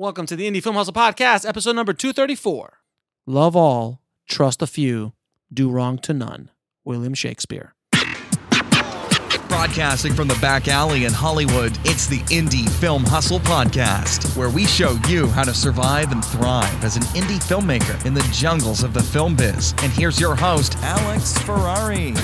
[0.00, 2.78] Welcome to the Indie Film Hustle Podcast, episode number 234.
[3.26, 5.12] Love all, trust a few,
[5.52, 6.52] do wrong to none.
[6.84, 7.74] William Shakespeare.
[9.48, 14.66] Broadcasting from the back alley in Hollywood, it's the Indie Film Hustle Podcast, where we
[14.66, 18.94] show you how to survive and thrive as an indie filmmaker in the jungles of
[18.94, 19.74] the film biz.
[19.82, 22.14] And here's your host, Alex Ferrari.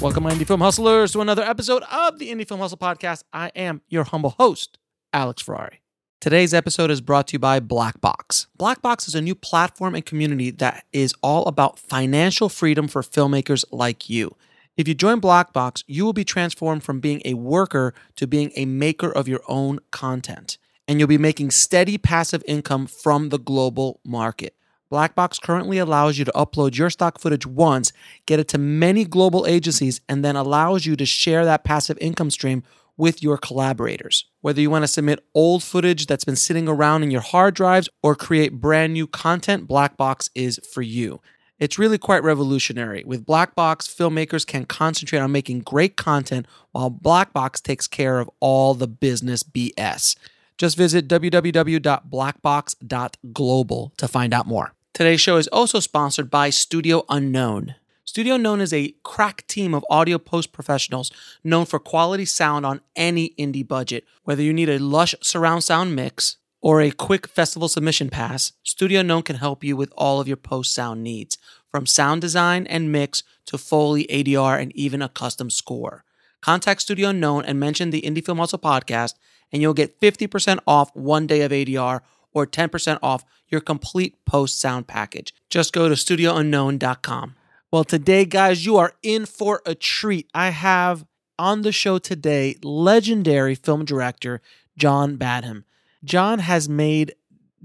[0.00, 3.24] Welcome, my Indie Film Hustlers, to another episode of the Indie Film Hustle Podcast.
[3.32, 4.78] I am your humble host,
[5.12, 5.80] Alex Ferrari.
[6.20, 8.46] Today's episode is brought to you by Blackbox.
[8.58, 13.64] Blackbox is a new platform and community that is all about financial freedom for filmmakers
[13.70, 14.34] like you.
[14.76, 18.64] If you join Blackbox, you will be transformed from being a worker to being a
[18.64, 20.56] maker of your own content.
[20.88, 24.56] And you'll be making steady passive income from the global market.
[24.90, 27.92] Blackbox currently allows you to upload your stock footage once,
[28.26, 32.30] get it to many global agencies, and then allows you to share that passive income
[32.30, 32.62] stream
[32.96, 34.26] with your collaborators.
[34.40, 37.88] Whether you want to submit old footage that's been sitting around in your hard drives
[38.02, 41.20] or create brand new content, Blackbox is for you.
[41.58, 43.04] It's really quite revolutionary.
[43.04, 48.74] With Blackbox, filmmakers can concentrate on making great content while Blackbox takes care of all
[48.74, 50.16] the business BS.
[50.58, 54.72] Just visit www.blackbox.global to find out more.
[54.92, 57.74] Today's show is also sponsored by Studio Unknown.
[58.06, 61.10] Studio Unknown is a crack team of audio post professionals
[61.42, 64.04] known for quality sound on any indie budget.
[64.24, 69.00] Whether you need a lush surround sound mix or a quick festival submission pass, Studio
[69.00, 71.38] Unknown can help you with all of your post sound needs,
[71.70, 76.04] from sound design and mix to Foley, ADR, and even a custom score.
[76.42, 79.14] Contact Studio Unknown and mention the Indie Film Hustle podcast,
[79.50, 82.00] and you'll get 50% off one day of ADR
[82.34, 85.34] or 10% off your complete post sound package.
[85.48, 87.36] Just go to studiounknown.com.
[87.74, 90.30] Well, today, guys, you are in for a treat.
[90.32, 91.04] I have
[91.40, 94.40] on the show today legendary film director
[94.78, 95.64] John Badham.
[96.04, 97.16] John has made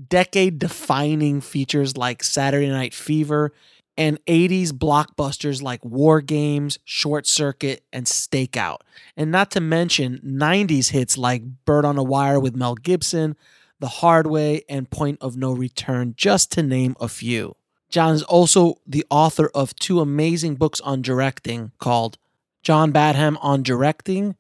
[0.08, 3.54] decade defining features like Saturday Night Fever
[3.96, 8.78] and 80s blockbusters like War Games, Short Circuit, and Stakeout.
[9.16, 13.36] And not to mention 90s hits like Bird on a Wire with Mel Gibson,
[13.80, 17.56] The Hard Way, and Point of No Return, just to name a few.
[17.90, 22.18] John is also the author of two amazing books on directing called
[22.62, 24.36] John Badham on Directing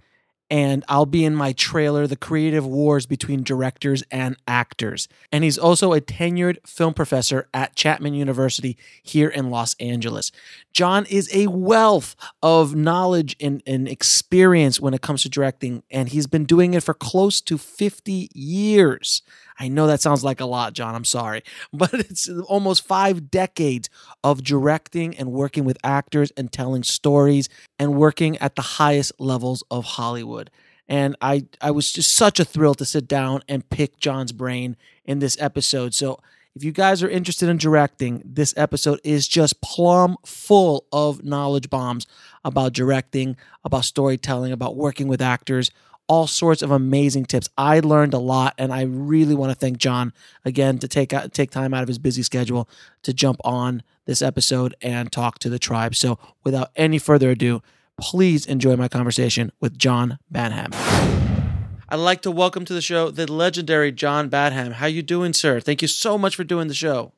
[0.52, 5.08] and I'll be in my trailer, The Creative Wars Between Directors and Actors.
[5.32, 10.32] And he's also a tenured film professor at Chapman University here in Los Angeles.
[10.74, 16.10] John is a wealth of knowledge and, and experience when it comes to directing, and
[16.10, 19.22] he's been doing it for close to 50 years.
[19.60, 20.96] I know that sounds like a lot, John.
[20.96, 21.44] I'm sorry.
[21.74, 23.90] But it's almost five decades
[24.24, 29.64] of directing and working with actors and telling stories and working at the highest levels
[29.70, 30.50] of Hollywood.
[30.88, 34.76] And I, I was just such a thrill to sit down and pick John's brain
[35.06, 35.94] in this episode.
[35.94, 36.20] So
[36.56, 41.70] if you guys are interested in directing, this episode is just plumb full of knowledge
[41.70, 42.08] bombs
[42.44, 45.70] about directing, about storytelling, about working with actors,
[46.10, 47.48] all sorts of amazing tips.
[47.58, 50.12] I learned a lot, and I really want to thank John
[50.44, 52.68] again to take out, take time out of his busy schedule
[53.04, 55.96] to jump on this episode and talk to the tribe.
[55.96, 57.62] So, without any further ado,
[58.02, 60.72] please enjoy my conversation with John Badham.
[61.88, 64.74] I'd like to welcome to the show the legendary John Badham.
[64.74, 65.60] How you doing, sir?
[65.60, 67.14] Thank you so much for doing the show.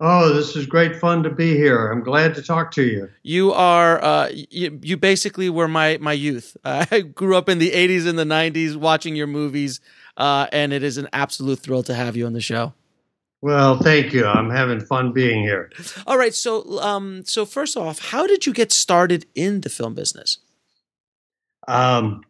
[0.00, 1.90] Oh, this is great fun to be here.
[1.90, 3.08] I'm glad to talk to you.
[3.22, 6.56] You are uh, you, you basically were my my youth.
[6.64, 9.80] I grew up in the 80s and the 90s watching your movies,
[10.16, 12.74] uh, and it is an absolute thrill to have you on the show.
[13.40, 14.26] Well, thank you.
[14.26, 15.70] I'm having fun being here.
[16.06, 19.94] All right, so um, so first off, how did you get started in the film
[19.94, 20.38] business?
[21.68, 22.22] Um,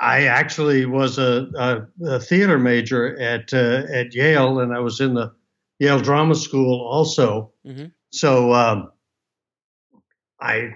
[0.00, 5.00] I actually was a, a, a theater major at uh, at Yale, and I was
[5.00, 5.32] in the
[5.78, 7.52] Yale Drama School also.
[7.66, 7.86] Mm-hmm.
[8.10, 8.90] So um,
[10.40, 10.74] I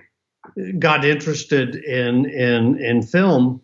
[0.78, 3.62] got interested in in in film,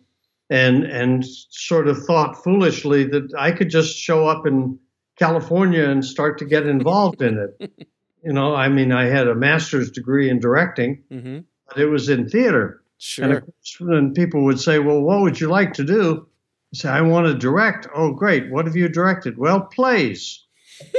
[0.49, 4.79] and and sort of thought foolishly that I could just show up in
[5.17, 7.71] California and start to get involved in it.
[8.21, 11.39] You know, I mean, I had a master's degree in directing, mm-hmm.
[11.69, 12.83] but it was in theater.
[12.97, 13.43] Sure.
[13.79, 16.27] And people would say, "Well, what would you like to do?"
[16.73, 18.51] I say, "I want to direct." Oh, great!
[18.51, 19.37] What have you directed?
[19.37, 20.43] Well, plays.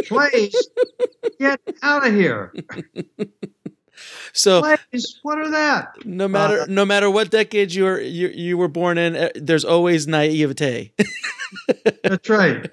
[0.07, 0.69] Plays.
[1.39, 2.53] Get out of here.
[4.33, 6.05] So plays, what are that?
[6.05, 9.31] No matter uh, no matter what decade you were you, you were born in, eh,
[9.35, 10.93] there's always naivete.
[12.05, 12.71] that's right.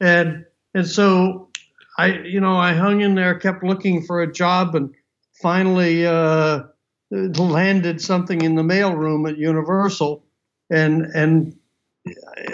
[0.00, 0.44] And
[0.74, 1.50] and so
[1.98, 4.94] I you know I hung in there, kept looking for a job, and
[5.42, 6.62] finally uh,
[7.10, 10.24] landed something in the mailroom at Universal,
[10.70, 11.56] and and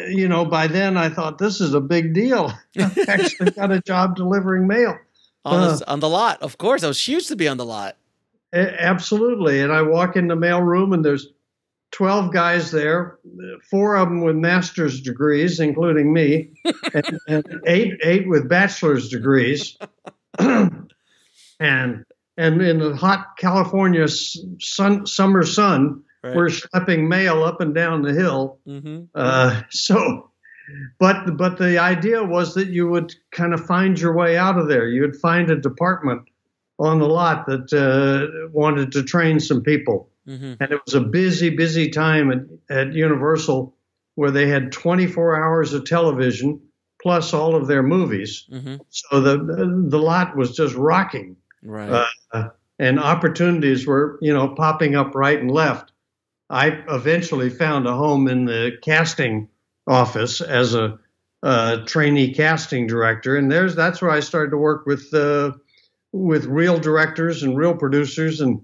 [0.09, 2.53] you know by then I thought this is a big deal.
[2.79, 4.99] I actually got a job delivering mail
[5.45, 6.43] on, uh, the, on the lot.
[6.43, 7.97] Of course, I was huge to be on the lot.
[8.53, 9.61] Absolutely.
[9.61, 11.29] And I walk in the mail room and there's
[11.93, 13.19] 12 guys there,
[13.71, 16.51] four of them with master's degrees, including me,
[16.95, 19.79] and, and, eight eight with bachelor's degrees.
[20.39, 20.85] and
[21.59, 22.05] and
[22.37, 26.37] in the hot California sun, summer sun, right.
[26.37, 28.59] we're schlepping mail up and down the hill.
[28.67, 29.05] Mm-hmm.
[29.15, 30.31] Uh, so,
[30.99, 34.69] but but the idea was that you would kind of find your way out of
[34.69, 34.89] there.
[34.89, 36.23] You would find a department
[36.79, 40.11] on the lot that uh, wanted to train some people.
[40.29, 40.55] Mm-hmm.
[40.61, 43.75] And it was a busy, busy time at, at Universal
[44.17, 46.61] where they had 24 hours of television
[47.01, 48.47] plus all of their movies.
[48.51, 48.77] Mm-hmm.
[48.89, 51.37] So the, the lot was just rocking.
[51.63, 52.07] Right.
[52.33, 55.93] Uh, and opportunities were, you know, popping up right and left.
[56.49, 59.49] I eventually found a home in the casting
[59.87, 60.99] office as a
[61.43, 65.53] uh, trainee casting director, and there's that's where I started to work with uh,
[66.13, 68.63] with real directors and real producers and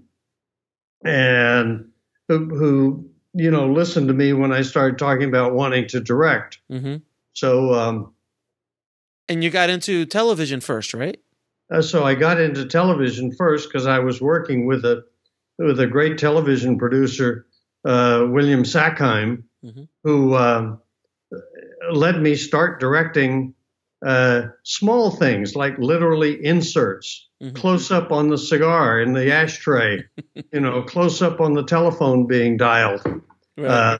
[1.03, 1.89] and
[2.27, 6.59] who, who you know listened to me when I started talking about wanting to direct.
[6.71, 6.97] Mm-hmm.
[7.33, 8.13] So, um,
[9.27, 11.19] and you got into television first, right?
[11.71, 15.03] Uh, so I got into television first because I was working with a
[15.57, 17.45] with a great television producer,
[17.85, 19.83] uh, William Sackheim, mm-hmm.
[20.03, 20.75] who uh,
[21.91, 23.53] let me start directing
[24.05, 27.55] uh, small things like literally inserts mm-hmm.
[27.55, 30.03] close up on the cigar in the ashtray,
[30.51, 33.01] you know, close up on the telephone being dialed.
[33.57, 33.67] Right.
[33.67, 33.97] Uh,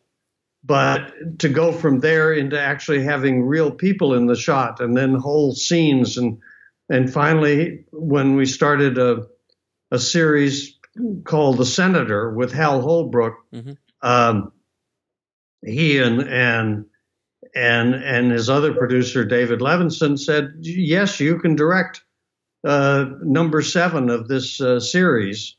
[0.64, 5.14] but to go from there into actually having real people in the shot and then
[5.14, 6.40] whole scenes and
[6.90, 9.28] and finally when we started a
[9.92, 10.80] a series
[11.24, 13.74] called The Senator with Hal Holbrook, mm-hmm.
[14.02, 14.52] um,
[15.66, 16.86] he and and
[17.56, 22.04] and and his other producer David Levinson said, "Yes, you can direct
[22.64, 25.56] uh, number seven of this uh, series,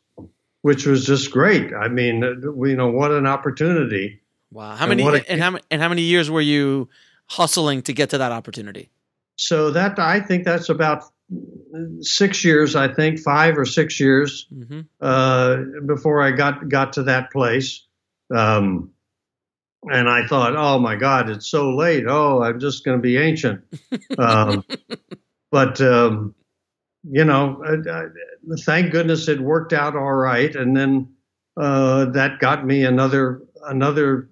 [0.62, 1.72] which was just great.
[1.74, 4.20] I mean, you know, what an opportunity.
[4.50, 4.76] Wow.
[4.76, 6.88] How many, and, a, and how, and how many years were you
[7.26, 8.88] hustling to get to that opportunity?
[9.36, 11.04] So that, I think that's about
[12.00, 14.80] six years, I think five or six years, mm-hmm.
[15.00, 15.56] uh,
[15.86, 17.86] before I got, got to that place.
[18.34, 18.90] Um,
[19.90, 22.04] and I thought, oh my God, it's so late.
[22.08, 23.62] Oh, I'm just going to be ancient.
[24.18, 24.64] Um,
[25.50, 26.34] but um,
[27.08, 28.08] you know, uh, uh,
[28.60, 30.54] thank goodness it worked out all right.
[30.54, 31.14] And then
[31.56, 34.28] uh, that got me another another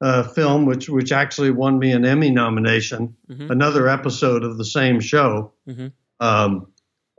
[0.00, 3.16] uh, film, which which actually won me an Emmy nomination.
[3.30, 3.50] Mm-hmm.
[3.50, 5.88] Another episode of the same show, mm-hmm.
[6.22, 6.66] Um,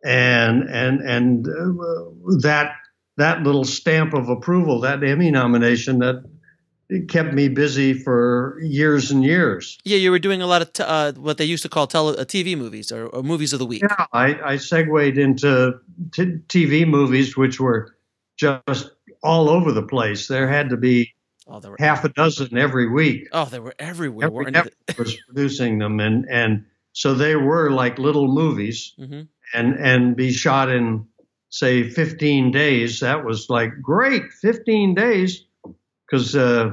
[0.03, 2.75] and and and uh, that
[3.17, 6.24] that little stamp of approval, that Emmy nomination, that
[6.89, 9.77] it kept me busy for years and years.
[9.83, 12.17] Yeah, you were doing a lot of t- uh, what they used to call tele-
[12.17, 13.83] uh, TV movies or, or, movies of the week.
[13.83, 15.79] Yeah, I, I segued into
[16.12, 17.95] t- TV movies, which were
[18.38, 18.91] just
[19.22, 20.27] all over the place.
[20.27, 21.13] There had to be
[21.48, 23.27] oh, were half a dozen every week.
[23.31, 24.27] Oh, they were everywhere.
[24.27, 29.21] Every network was producing them, and and so they were like little movies, mm-hmm.
[29.53, 31.07] and and be shot in
[31.50, 33.01] say 15 days.
[33.01, 35.43] That was like great, 15 days
[36.05, 36.71] because uh,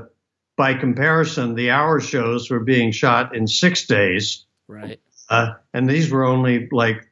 [0.57, 4.45] by comparison, the hour shows were being shot in six days.
[4.69, 5.01] Right.
[5.29, 7.09] Uh, and these were only like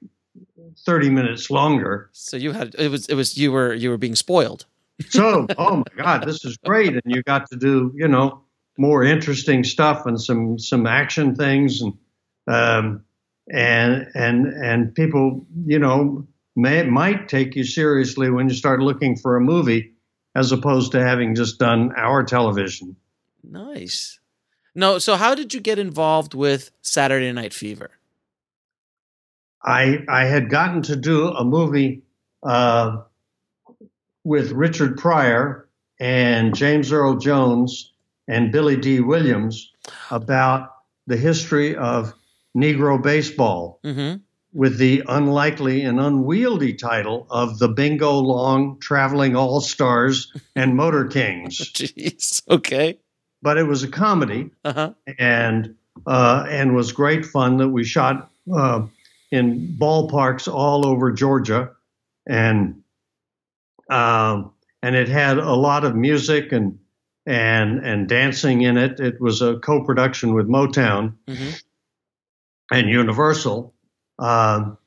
[0.85, 2.11] 30 minutes longer.
[2.13, 4.67] So you had it was it was you were you were being spoiled.
[5.09, 8.43] so, oh my God, this is great, and you got to do you know
[8.77, 11.95] more interesting stuff and some some action things and
[12.49, 13.05] um,
[13.51, 16.27] and and and people you know
[16.57, 19.93] may might take you seriously when you start looking for a movie
[20.35, 22.97] as opposed to having just done our television.
[23.43, 24.19] Nice.
[24.75, 27.91] No, so how did you get involved with Saturday Night Fever?
[29.63, 32.03] I I had gotten to do a movie
[32.43, 33.03] uh,
[34.25, 35.69] with Richard Pryor
[36.01, 37.93] and James Earl Jones
[38.29, 39.73] and Billy Dee Williams
[40.11, 40.75] about
[41.07, 42.15] the history of
[42.59, 44.17] Negro baseball Mm-hmm.
[44.53, 51.07] with the unlikely and unwieldy title of the Bingo Long Traveling All Stars and Motor
[51.07, 51.59] Kings.
[51.75, 52.43] Jeez.
[52.49, 52.99] Okay.
[53.43, 54.93] But it was a comedy Uh huh.
[55.19, 55.75] and
[56.07, 58.87] uh, and was great fun that we shot uh,
[59.31, 61.71] in ballparks all over Georgia,
[62.27, 62.83] and
[63.91, 66.79] um, and it had a lot of music and
[67.27, 69.01] and and dancing in it.
[69.01, 71.51] It was a co-production with Motown Mm-hmm.
[72.71, 73.75] And Universal,
[74.19, 74.79] um,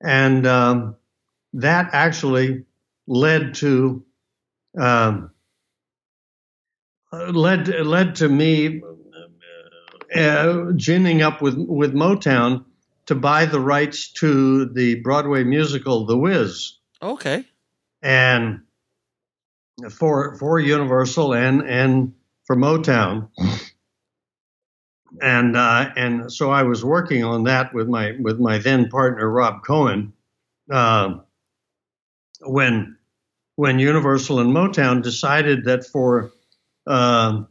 [0.00, 0.96] and um,
[1.54, 2.64] that actually
[3.06, 4.04] led to
[4.78, 5.30] um,
[7.12, 8.82] led led to me
[10.14, 12.64] uh, ginning up with with Motown
[13.06, 17.44] to buy the rights to the Broadway musical The Wiz, Okay.
[18.02, 18.60] and
[19.90, 23.28] for for Universal and and for Motown.
[25.20, 29.28] And uh, and so I was working on that with my with my then partner
[29.28, 30.12] Rob Cohen,
[30.70, 31.16] uh,
[32.42, 32.96] when
[33.56, 36.30] when Universal and Motown decided that for
[36.86, 37.42] uh,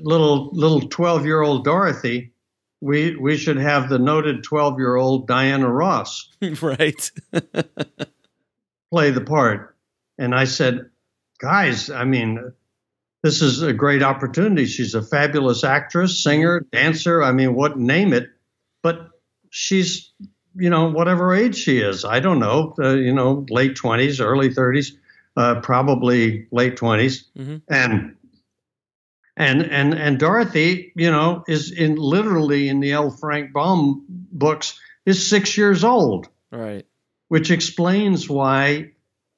[0.00, 2.32] little little twelve year old Dorothy,
[2.80, 6.28] we we should have the noted twelve year old Diana Ross
[6.62, 7.10] right.
[8.90, 9.76] play the part.
[10.18, 10.90] And I said,
[11.38, 12.52] guys, I mean,
[13.22, 14.66] this is a great opportunity.
[14.66, 17.22] She's a fabulous actress, singer, dancer.
[17.22, 18.28] I mean, what name it?
[18.82, 19.10] But
[19.50, 20.10] she's,
[20.54, 22.04] you know, whatever age she is.
[22.04, 24.92] I don't know, uh, you know, late 20s, early 30s,
[25.36, 27.24] uh, probably late 20s.
[27.36, 27.62] Mhm.
[27.68, 28.16] And
[29.36, 33.10] and and and Dorothy, you know, is in literally in the L.
[33.10, 36.84] Frank Baum books is six years old Right.
[37.28, 38.92] which explains why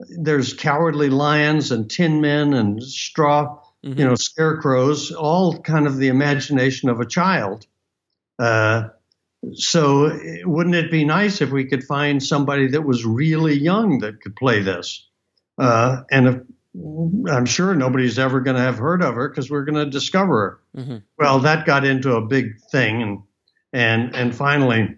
[0.08, 3.98] there's cowardly lions and tin men and straw, Mhm.
[3.98, 7.66] you know, scarecrows, all kind of the imagination of a child.
[8.38, 8.88] Uh,
[9.54, 14.20] so, wouldn't it be nice if we could find somebody that was really young that
[14.20, 15.08] could play this?
[15.58, 16.36] Uh, and if,
[17.30, 20.60] I'm sure nobody's ever going to have heard of her because we're going to discover
[20.74, 20.82] her.
[20.82, 21.02] Mhm.
[21.18, 23.18] Well, that got into a big thing, and
[23.72, 24.96] and and finally,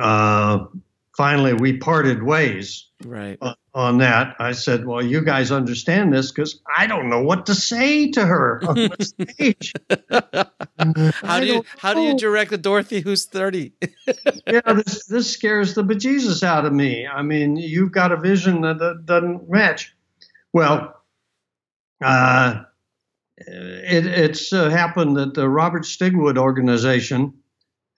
[0.00, 0.66] uh,
[1.16, 3.38] finally, we parted ways Right.
[3.40, 4.36] on- on that.
[4.38, 8.24] I said, "Well, you guys understand this because I don't know what to say to
[8.24, 9.72] her on the stage."
[11.22, 13.72] How do you how do you direct a Dorothy who's thirty?
[14.46, 17.06] yeah, this this scares the bejesus out of me.
[17.06, 19.94] I mean, you've got a vision that, that doesn't match.
[20.52, 20.94] Well,
[22.04, 22.62] uh,
[23.38, 27.34] it, it's uh, happened that the Robert Stigwood organization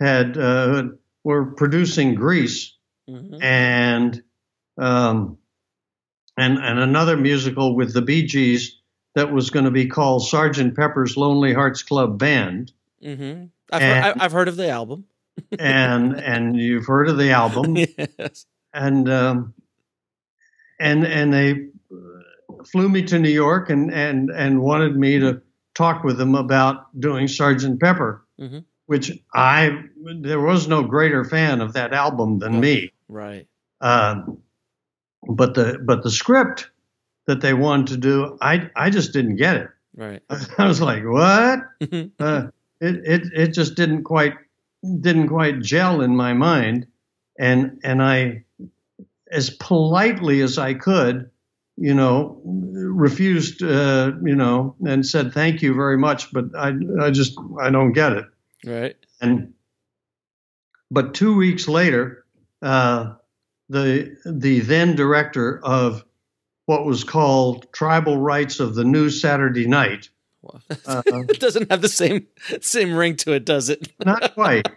[0.01, 0.85] had uh,
[1.25, 2.74] were producing Grease
[3.09, 3.43] Mhm.
[3.43, 4.23] and
[4.79, 5.39] um,
[6.37, 8.81] and and another musical with the Bee Gees
[9.15, 12.73] that was going to be called Sergeant Pepper's Lonely Hearts Club Band.
[13.03, 13.45] Mm-hmm.
[13.73, 15.05] I've, heard, I- I've heard of the album.
[15.59, 17.77] and and you've heard of the album
[18.19, 18.47] yes.
[18.73, 19.53] and um,
[20.79, 21.67] and and they
[22.71, 25.43] flew me to New York and and and wanted me to
[25.75, 28.65] talk with them about doing Sergeant Pepper, Mhm.
[28.87, 29.83] which I
[30.21, 32.93] there was no greater fan of that album than me.
[33.09, 33.47] Right.
[33.81, 34.39] Um,
[35.29, 36.71] but the but the script
[37.27, 39.69] that they wanted to do, I I just didn't get it.
[39.97, 40.23] Right.
[40.59, 41.61] I was like, what?
[42.19, 42.49] Uh,
[42.81, 44.35] it, it it just didn't quite
[45.01, 46.87] didn't quite gel in my mind,
[47.39, 48.45] and and I,
[49.31, 51.31] as politely as I could,
[51.77, 57.11] you know, refused, uh, you know, and said thank you very much, but I I
[57.11, 58.27] just I don't get it.
[58.65, 58.97] right.
[59.21, 59.55] And
[60.91, 62.24] but two weeks later,
[62.63, 63.15] uh,
[63.69, 66.05] the the then director of
[66.67, 70.09] what was called Tribal Rites of the New Saturday Night.
[70.43, 72.27] Well, Uh, it doesn't have the same
[72.61, 73.93] same ring to it, does it?
[74.05, 74.69] Not quite.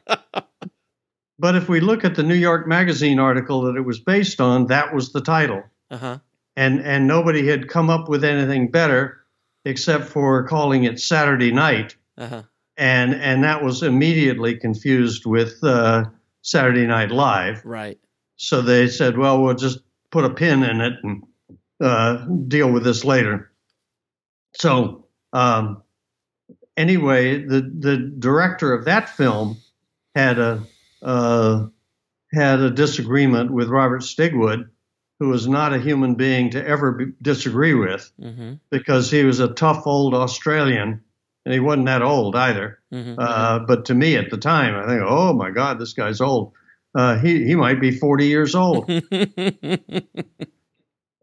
[1.40, 4.68] but if we look at the New York Magazine article that it was based on,
[4.68, 5.64] that was the title.
[5.90, 6.18] Uh huh.
[6.56, 9.20] And and nobody had come up with anything better
[9.66, 11.96] except for calling it Saturday Night.
[12.18, 12.44] Uh huh.
[12.78, 16.06] And and that was immediately confused with uh,
[16.48, 17.64] Saturday Night Live.
[17.66, 18.00] Right.
[18.38, 19.80] So they said, well, we'll just
[20.12, 21.24] put a pin in it and
[21.82, 23.52] uh, deal with this later.
[24.54, 25.84] So um,
[26.78, 29.58] anyway, the the director of that film
[30.16, 30.64] had a
[31.02, 31.66] uh,
[32.34, 34.70] had a disagreement with Robert Stigwood,
[35.20, 38.54] who was not a human being to ever be, disagree with, Mm-hmm.
[38.70, 41.04] because he was a tough old Australian
[41.48, 42.78] and he wasn't that old either.
[42.94, 46.20] Mhm, Uh, but to me at the time, I think, oh my God, this guy's
[46.20, 46.52] old.
[46.94, 48.90] Uh, he he might be 40 years old.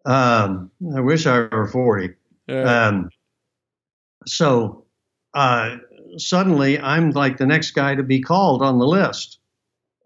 [0.06, 2.14] um, I wish I were 40.
[2.46, 2.86] Yeah.
[2.86, 3.10] Um,
[4.26, 4.86] so
[5.34, 5.76] uh,
[6.16, 9.40] suddenly, I'm like the next guy to be called on the list,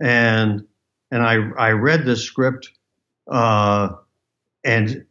[0.01, 0.65] and
[1.13, 2.71] and I I read this script,
[3.31, 3.91] uh,
[4.65, 5.05] and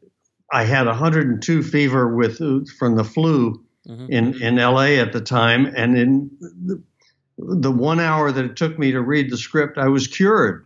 [0.52, 2.40] I had 102 fever with
[2.78, 4.10] from the flu Mhm.
[4.10, 5.00] in in L.A.
[5.00, 6.84] at the time, and in the,
[7.38, 10.66] the one hour that it took me to read the script, I was cured.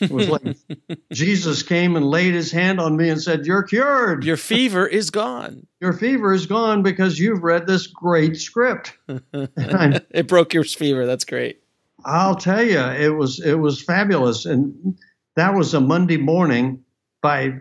[0.00, 0.42] It was like
[1.12, 5.10] Jesus came and laid his hand on me and said, "You're cured." Your fever is
[5.10, 5.66] gone.
[5.80, 8.96] your fever is gone because you've read this great script.
[9.30, 11.06] It broke your fever.
[11.06, 11.62] That's great.
[12.04, 14.96] I'll tell you, it was it was fabulous, and
[15.34, 16.84] that was a Monday morning.
[17.22, 17.60] By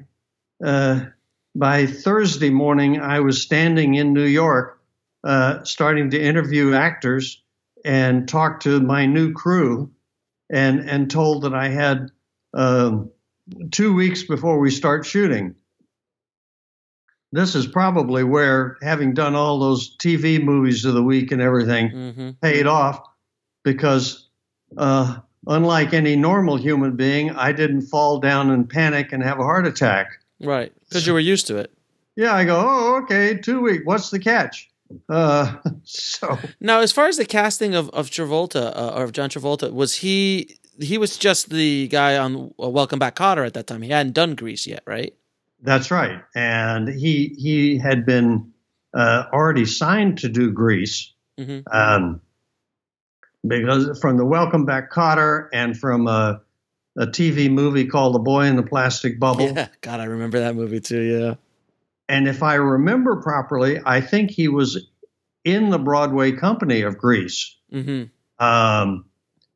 [0.63, 1.05] uh,
[1.55, 4.74] by Thursday morning, I was standing in New York,
[5.25, 7.41] uh, starting to interview actors
[7.83, 9.91] and talk to my new crew,
[10.49, 12.11] and and told that I had
[12.53, 13.11] um,
[13.71, 15.55] two weeks before we start shooting.
[17.31, 21.89] This is probably where, having done all those TV movies of the week and everything,
[21.89, 23.01] hmm paid off
[23.63, 24.29] because
[24.77, 25.17] uh,
[25.47, 29.65] unlike any normal human being, I didn't fall down and panic and have a heart
[29.65, 30.19] attack.
[30.39, 30.71] Right.
[30.87, 31.71] Because you were used to it.
[32.15, 33.83] Yeah, I go, oh, okay, two weeks.
[33.85, 34.69] What's the catch?
[35.09, 39.29] Uh, so Now, as far as the casting of, of Travolta, uh, or of John
[39.29, 43.67] Travolta, was he he was just the guy on uh, Welcome Back Kotter at that
[43.67, 43.81] time.
[43.81, 45.13] He hadn't done Grease yet, right?
[45.61, 48.51] that's right, and he he had been
[48.93, 52.21] uh, already signed to do Grease hmm um,
[53.45, 56.41] because from the Welcome Back Kotter and from a,
[56.97, 59.51] a TV movie called The Boy in the Plastic Bubble.
[59.55, 59.67] Yeah.
[59.81, 61.01] God, I remember that movie too.
[61.01, 61.35] Yeah.
[62.07, 64.87] And if I remember properly, I think he was
[65.43, 67.55] in the Broadway company of Grease.
[67.71, 68.03] hmm
[68.39, 69.05] Um,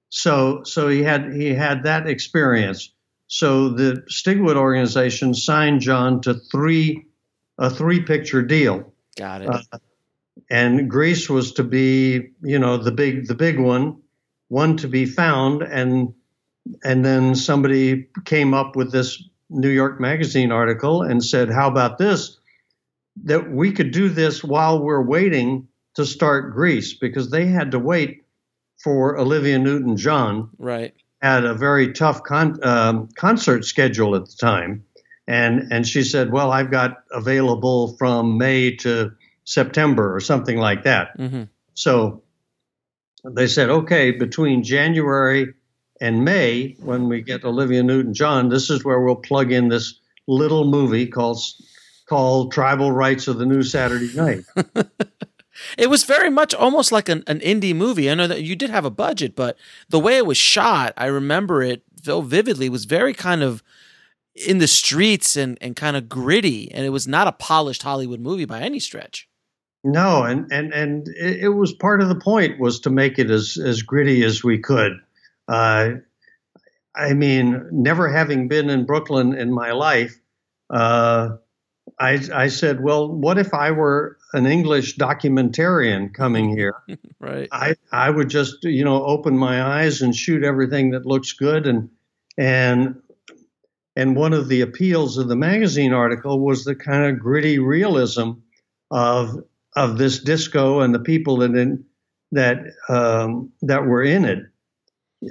[0.09, 2.91] so so he had he had that experience.
[3.27, 7.05] So the Stigwood organization signed John to three
[7.59, 9.49] a three picture deal, Got it.
[9.49, 9.61] Uh,
[10.49, 14.01] and Grease was to be you know the big the big one,
[14.47, 16.13] one to be found, and
[16.83, 21.97] and then somebody came up with this New York Magazine article and said, "How about
[21.97, 22.38] this?
[23.23, 27.79] That we could do this while we're waiting to start Grease because they had to
[27.79, 28.23] wait
[28.77, 30.93] for Olivia Newton-John right.
[31.21, 34.85] had a very tough con- um, concert schedule at the time,
[35.27, 39.11] and and she said, "Well, I've got available from May to
[39.43, 42.23] September or something like that." hmm So
[43.25, 45.53] they said, "Okay, between January
[45.99, 50.65] and May, when we get Olivia Newton-John, this is where we'll plug in this little
[50.65, 51.39] movie called
[52.09, 54.43] called Tribal Rites of the New Saturday Night."
[55.77, 58.09] It was very much almost like an, an indie movie.
[58.09, 59.57] I know that you did have a budget, but
[59.89, 63.61] the way it was shot, I remember it so vividly, was very kind of
[64.33, 66.71] in the streets and, and kind of gritty.
[66.71, 69.27] And it was not a polished Hollywood movie by any stretch.
[69.83, 73.57] No, and and and it, was part of the point was to make it as
[73.57, 74.99] as gritty as we could.
[75.47, 75.91] Uh,
[76.93, 80.19] I mean, never having been in Brooklyn in my life,
[80.69, 81.37] uh,
[81.99, 86.75] I I said, well, what if I were an English documentarian coming here?
[87.19, 87.49] Right.
[87.51, 91.67] I I would just you know open my eyes and shoot everything that looks good
[91.67, 91.89] and
[92.37, 92.95] and
[93.95, 98.31] and one of the appeals of the magazine article was the kind of gritty realism
[98.91, 99.43] of
[99.75, 101.85] of this disco and the people that in,
[102.31, 104.39] that um, that were in it.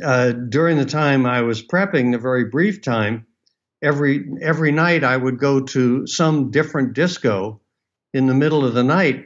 [0.04, 3.26] Uh, during the time I was prepping, the very brief time,
[3.83, 7.61] every every night I would go to some different disco
[8.12, 9.25] in the middle of the night.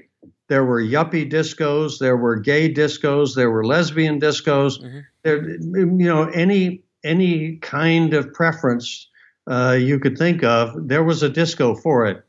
[0.49, 4.83] There were yuppie discos, there were gay discos, there were lesbian discos.
[4.83, 5.03] Mhm.
[5.25, 9.09] There, you know, any any kind of preference
[9.51, 12.25] uh, you could think of, there was a disco for it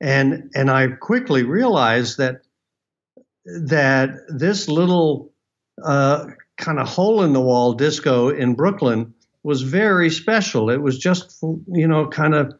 [0.00, 2.42] and and I quickly realized that
[3.44, 5.32] that this little
[5.84, 10.70] uh, kind of hole in the wall disco in Brooklyn was very special.
[10.70, 12.54] It was just you know kind of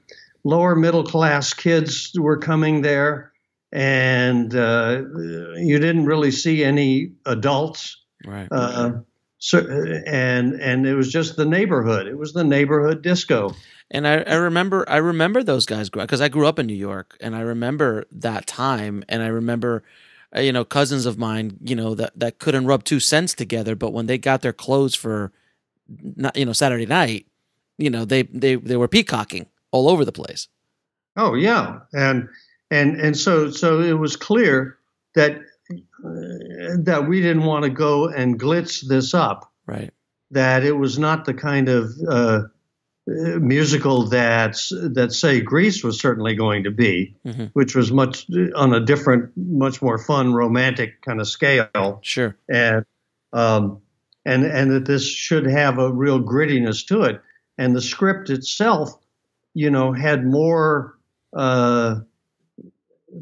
[0.44, 3.32] lower middle class kids were coming there,
[3.72, 5.02] and uh,
[5.56, 7.96] you didn't really see any adults.
[8.26, 8.48] Right.
[8.50, 8.92] Uh,
[9.38, 9.58] so,
[10.06, 12.06] and and it was just the neighborhood.
[12.06, 13.54] It was the neighborhood disco.
[13.90, 17.16] And I, I remember I remember those guys because I grew up in New York
[17.20, 19.82] and I remember that time and I remember
[20.34, 23.74] uh, you know cousins of mine you know that that couldn't rub two cents together
[23.74, 25.32] but when they got their clothes for
[26.16, 27.26] not you know Saturday night
[27.80, 30.48] you know they they they were peacocking all over the place.
[31.16, 32.28] Oh yeah, and
[32.70, 34.78] and and so so it was clear
[35.14, 35.40] that
[36.78, 39.50] that we didn't want to go and glitz this up.
[39.66, 39.90] Right.
[40.30, 42.42] That it was not the kind of uh,
[43.06, 44.56] musical that
[44.94, 47.46] that say Grease was certainly going to be, mm-hmm.
[47.54, 52.00] which was much on a different, much more fun, romantic kind of scale.
[52.02, 52.36] Sure.
[52.48, 52.84] And
[53.32, 53.80] um,
[54.24, 57.20] and and that this should have a real grittiness to it.
[57.58, 58.90] And the script itself,
[59.54, 60.98] you know, had more
[61.36, 62.00] uh,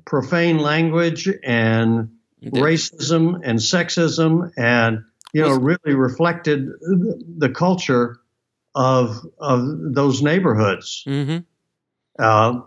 [0.05, 2.11] profane language and
[2.43, 8.21] racism and sexism, and you know, really reflected the culture
[8.75, 9.63] of of
[9.95, 11.39] those neighborhoods, mm-hmm.
[12.19, 12.61] uh,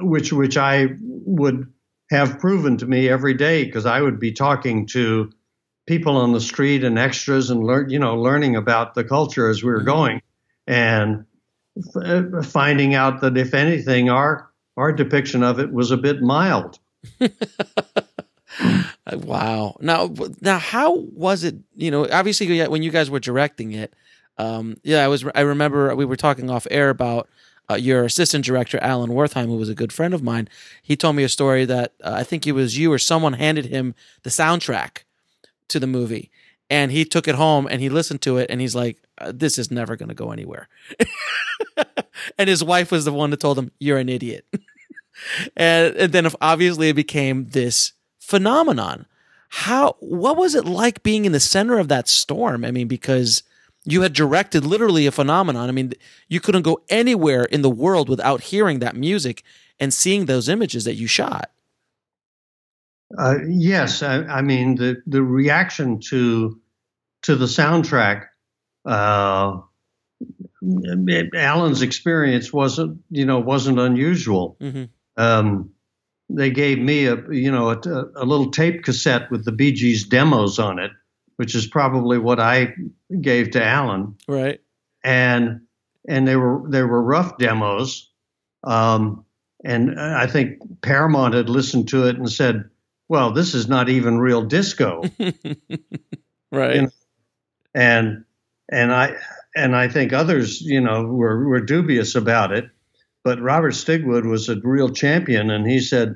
[0.00, 1.72] which which I would
[2.10, 5.30] have proven to me every day because I would be talking to
[5.86, 9.62] people on the street and extras and learn you know learning about the culture as
[9.62, 9.86] we were mm-hmm.
[9.86, 10.22] going
[10.66, 11.24] and
[11.94, 16.78] f- finding out that if anything our our depiction of it was a bit mild.
[19.12, 19.76] wow.
[19.80, 21.56] Now, now, how was it?
[21.74, 23.94] You know, obviously, when you guys were directing it,
[24.38, 25.24] um, yeah, I was.
[25.34, 27.28] I remember we were talking off air about
[27.70, 30.48] uh, your assistant director, Alan Wertheim, who was a good friend of mine.
[30.82, 33.66] He told me a story that uh, I think it was you or someone handed
[33.66, 35.04] him the soundtrack
[35.68, 36.30] to the movie,
[36.70, 39.58] and he took it home and he listened to it, and he's like, uh, "This
[39.58, 40.68] is never going to go anywhere."
[42.38, 44.46] and his wife was the one that told him, "You're an idiot."
[45.56, 49.06] and, and then obviously it became this phenomenon.
[49.48, 52.64] How what was it like being in the center of that storm?
[52.64, 53.42] I mean, because
[53.84, 55.68] you had directed literally a phenomenon.
[55.68, 55.92] I mean,
[56.28, 59.44] you couldn't go anywhere in the world without hearing that music
[59.78, 61.50] and seeing those images that you shot.
[63.16, 66.60] Uh, yes, I, I, mean the the reaction to
[67.22, 68.26] to the soundtrack.
[68.84, 69.60] Uh,
[71.34, 74.56] Alan's experience wasn't you know wasn't unusual.
[74.60, 74.84] Mm-hmm.
[75.16, 75.70] Um,
[76.28, 77.78] they gave me a you know a,
[78.16, 80.90] a, little tape cassette with the Bee Gees demos on it,
[81.36, 82.74] which is probably what I
[83.20, 84.16] gave to Alan.
[84.26, 84.60] Right.
[85.04, 85.60] And
[86.08, 88.10] and they were they were rough demos.
[88.64, 89.24] Um,
[89.64, 92.68] and I think Paramount had listened to it and said,
[93.08, 95.02] "Well, this is not even real disco."
[96.52, 96.74] right.
[96.74, 96.90] You know?
[97.74, 98.24] And
[98.70, 99.16] and I
[99.54, 102.66] and I think others, you know, were were dubious about it.
[103.24, 106.14] But Robert Stigwood was a real champion, and he said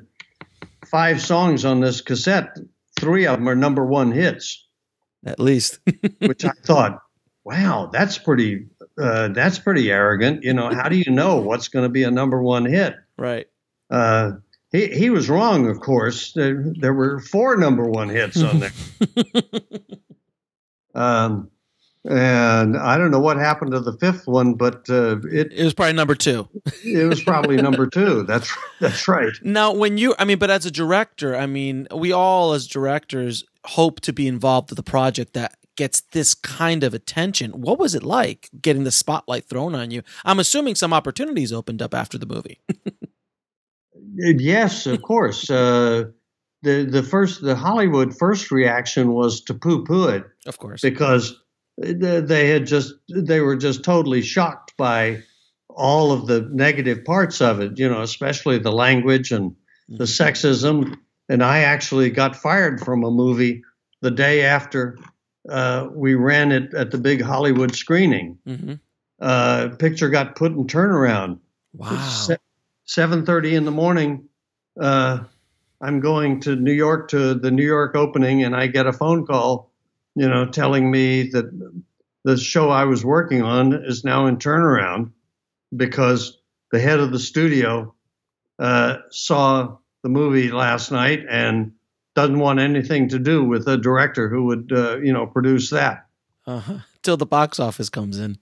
[0.85, 2.57] five songs on this cassette,
[2.99, 4.65] three of them are number one hits.
[5.25, 5.79] At least,
[6.19, 7.01] which I thought,
[7.43, 8.67] wow, that's pretty.
[9.01, 10.43] Uh, that's pretty arrogant.
[10.43, 12.95] You know, how do you know what's going to be a number one hit?
[13.17, 13.47] Right.
[13.89, 14.33] Uh,
[14.71, 16.33] he he was wrong, of course.
[16.33, 18.71] There, there were four number one hits on there.
[20.95, 21.51] um,
[22.09, 25.73] and I don't know what happened to the fifth one, but uh, it it was
[25.73, 26.47] probably number two.
[26.83, 28.23] it was probably number two.
[28.23, 29.33] That's that's right.
[29.43, 33.43] Now, when you, I mean, but as a director, I mean, we all as directors
[33.65, 37.51] hope to be involved with a project that gets this kind of attention.
[37.51, 40.01] What was it like getting the spotlight thrown on you?
[40.25, 42.59] I'm assuming some opportunities opened up after the movie.
[44.15, 45.49] yes, of course.
[45.49, 46.05] Uh,
[46.63, 51.41] the the first the Hollywood first reaction was to poo poo it, of course, because
[51.77, 55.23] they had just they were just totally shocked by
[55.75, 59.55] all of the negative parts of it you know especially the language and
[59.87, 60.23] the mm-hmm.
[60.23, 60.97] sexism
[61.29, 63.63] and i actually got fired from a movie
[64.01, 64.97] the day after
[65.49, 68.73] uh, we ran it at the big hollywood screening mm-hmm.
[69.21, 71.39] uh, picture got put in turnaround
[71.73, 72.27] wow
[72.95, 74.27] 7.30 in the morning
[74.79, 75.19] uh,
[75.81, 79.25] i'm going to new york to the new york opening and i get a phone
[79.25, 79.71] call
[80.15, 81.45] you know, telling me that
[82.23, 85.11] the show I was working on is now in turnaround
[85.75, 86.37] because
[86.71, 87.93] the head of the studio
[88.59, 91.71] uh, saw the movie last night and
[92.13, 96.07] doesn't want anything to do with a director who would, uh, you know, produce that.
[96.45, 96.79] Uh-huh.
[97.03, 98.37] Till the box office comes in.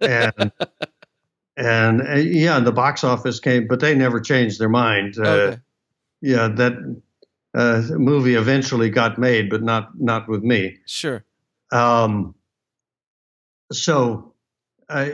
[0.00, 0.52] and
[1.58, 5.16] and uh, yeah, the box office came, but they never changed their mind.
[5.18, 5.60] Uh, okay.
[6.20, 7.00] Yeah, that
[7.54, 10.78] uh, movie eventually got made, but not not with me.
[10.86, 11.24] Sure.
[11.72, 12.34] Um,
[13.72, 14.34] so,
[14.88, 15.08] uh,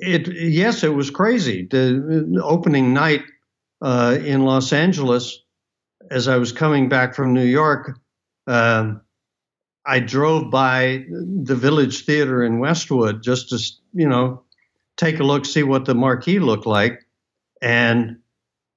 [0.00, 1.66] it yes, it was crazy.
[1.66, 3.24] The opening night
[3.82, 5.42] uh, in Los Angeles,
[6.10, 7.98] as I was coming back from New York,
[8.46, 8.94] uh,
[9.84, 13.58] I drove by the Village Theater in Westwood just to
[13.94, 14.44] you know
[14.98, 17.06] take a look, see what the marquee looked like,
[17.62, 18.18] and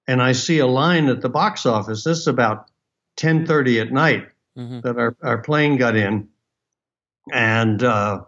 [0.08, 2.04] and I see a line at the box office.
[2.04, 2.70] This is about
[3.18, 4.80] 10:30 at night mm-hmm.
[4.82, 6.30] that our, our plane got in,
[7.32, 8.22] and uh,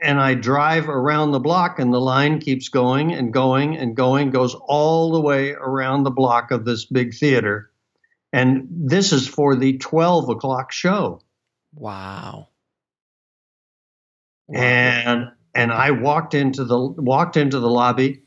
[0.00, 4.30] and I drive around the block, and the line keeps going and going and going,
[4.30, 7.70] goes all the way around the block of this big theater,
[8.32, 11.20] and this is for the 12 o'clock show.
[11.74, 12.48] Wow.
[14.46, 14.60] wow.
[14.60, 18.22] And and I walked into the walked into the lobby,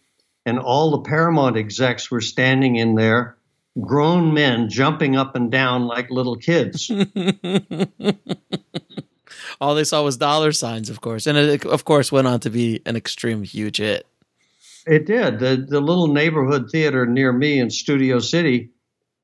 [0.45, 3.37] and all the Paramount execs were standing in there,
[3.79, 6.91] grown men jumping up and down like little kids.
[9.61, 12.49] all they saw was dollar signs, of course, and it, of course, went on to
[12.49, 14.05] be an extreme huge hit.
[14.85, 15.39] It did.
[15.39, 18.71] The the little neighborhood theater near me in Studio City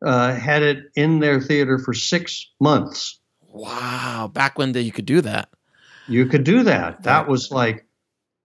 [0.02, 3.20] uh, had it in their theater for six months.
[3.42, 4.32] Wow!
[4.34, 5.50] Back when you could do that.
[6.08, 7.04] You could do that.
[7.04, 7.87] That was like,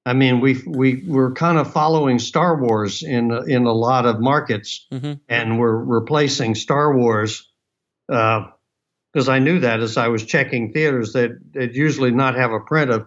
[0.04, 4.20] I mean, we we were kind of following Star Wars in in a lot of
[4.20, 5.12] markets, mm-hmm.
[5.28, 7.48] and we're replacing Star Wars.
[8.08, 12.50] because uh, I knew that as I was checking theaters that they'd usually not have
[12.50, 13.06] a print of,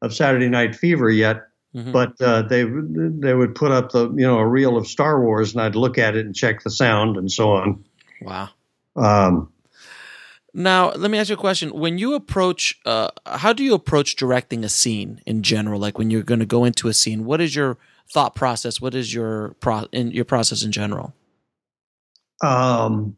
[0.00, 1.42] of Saturday Night Fever yet,
[1.74, 1.92] Mm-hmm.
[1.92, 5.52] But uh, they they would put up the you know a reel of Star Wars,
[5.52, 7.84] and I'd look at it and check the sound and so on.
[8.20, 8.50] Wow.
[8.94, 9.51] Um,
[10.54, 11.70] now, let me ask you a question.
[11.70, 15.80] When you approach, uh, how do you approach directing a scene in general?
[15.80, 17.78] Like when you're going to go into a scene, what is your
[18.12, 18.80] thought process?
[18.80, 21.14] What is your pro in your process in general?
[22.42, 23.16] Um,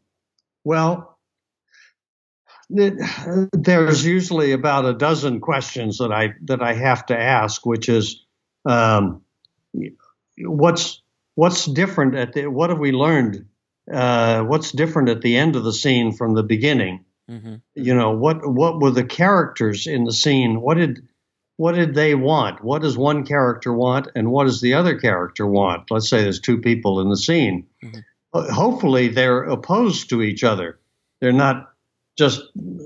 [0.63, 1.17] well,
[2.69, 2.93] it,
[3.51, 8.23] there's usually about a dozen questions that I that I have to ask, which is,
[8.65, 9.23] um,
[10.37, 11.01] what's
[11.35, 13.45] what's different at the what have we learned?
[13.91, 17.04] Uh, what's different at the end of the scene from the beginning?
[17.29, 17.55] Mm-hmm.
[17.75, 20.61] You know what what were the characters in the scene?
[20.61, 21.07] What did
[21.57, 22.63] what did they want?
[22.63, 25.89] What does one character want, and what does the other character want?
[25.89, 27.65] Let's say there's two people in the scene.
[27.83, 28.53] Mm-hmm.
[28.53, 30.79] Hopefully, they're opposed to each other.
[31.21, 31.71] They're not
[32.17, 32.41] just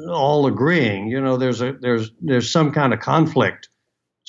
[0.07, 1.07] all agreeing.
[1.07, 3.69] You know, there's a there's there's some kind of conflict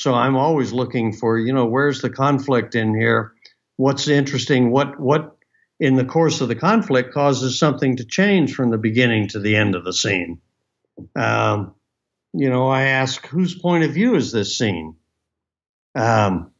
[0.00, 3.34] so I'm always looking for, you know, where's the conflict in here?
[3.76, 4.70] What's interesting?
[4.70, 5.36] What what
[5.80, 9.56] in the course of the conflict causes something to change from the beginning to the
[9.56, 10.40] end of the scene?
[11.16, 11.74] Um,
[12.34, 14.96] you know, I ask, whose point of view is this scene?
[15.94, 16.52] Um,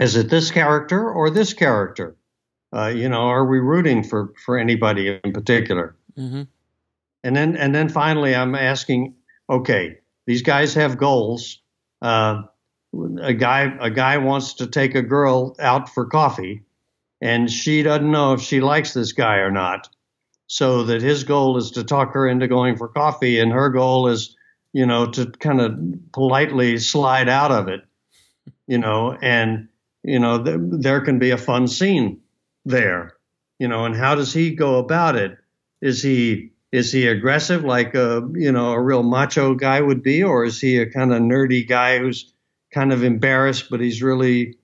[0.00, 2.16] is it this character or this character?
[2.74, 5.96] Uh, you know, are we rooting for for anybody in particular?
[6.18, 6.42] Mm-hmm.
[7.24, 9.14] And then and then finally, I'm asking,
[9.48, 11.60] okay, these guys have goals.
[12.02, 12.42] Uh,
[13.20, 16.64] a guy a guy wants to take a girl out for coffee
[17.20, 19.88] and she doesn't know if she likes this guy or not.
[20.46, 24.08] So that his goal is to talk her into going for coffee and her goal
[24.08, 24.36] is
[24.72, 25.78] you know to kind of
[26.12, 27.80] politely slide out of it
[28.66, 29.68] you know and
[30.02, 32.20] you know th- there can be a fun scene
[32.64, 33.14] there
[33.60, 35.38] you know and how does he go about it?
[35.80, 40.24] Is he is he aggressive like a you know a real macho guy would be
[40.24, 42.32] or is he a kind of nerdy guy who's
[42.72, 44.56] kind of embarrassed, but he's really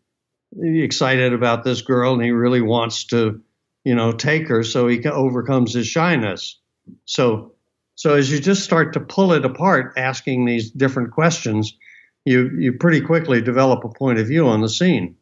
[0.60, 3.42] excited about this girl and he really wants to,
[3.84, 4.62] you know, take her.
[4.62, 6.58] So he overcomes his shyness.
[7.04, 7.52] So,
[7.94, 11.76] so as you just start to pull it apart, asking these different questions,
[12.24, 15.16] you you pretty quickly develop a point of view on the scene.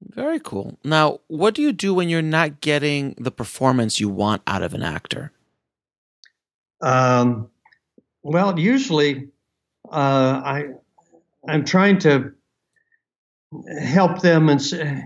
[0.00, 0.78] Very cool.
[0.84, 4.72] Now, what do you do when you're not getting the performance you want out of
[4.72, 5.32] an actor?
[6.80, 7.50] Um,
[8.22, 9.28] well, usually,
[9.90, 10.64] uh, I
[11.46, 12.32] I'm trying to
[13.82, 14.60] help them and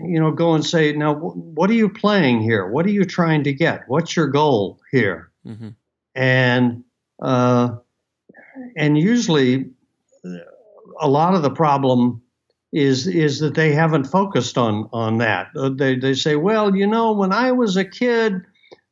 [0.05, 3.45] you know go and say now what are you playing here what are you trying
[3.45, 5.69] to get what's your goal here mm-hmm.
[6.17, 6.83] and
[7.23, 7.77] uh,
[8.77, 9.71] and usually
[11.01, 12.21] a lot of the problem
[12.73, 16.87] is is that they haven't focused on on that uh, they they say well you
[16.87, 18.43] know when i was a kid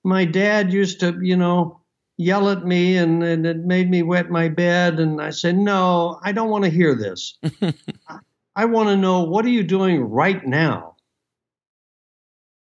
[0.05, 1.81] my dad used to you know
[2.21, 5.01] yell at me and, and it made me wet my bed.
[5.01, 7.39] And I said, No, I don't want to hear this.
[8.61, 10.97] I want to know what are you doing right now?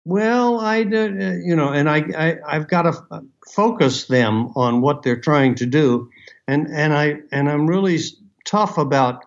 [0.06, 5.02] Well, I, uh, you know, and I, I I've got to focus them on what
[5.02, 6.08] they're trying to do,
[6.48, 7.98] and and I and I'm really
[8.46, 9.26] tough about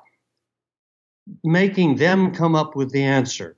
[1.44, 3.56] making them come up with the answer.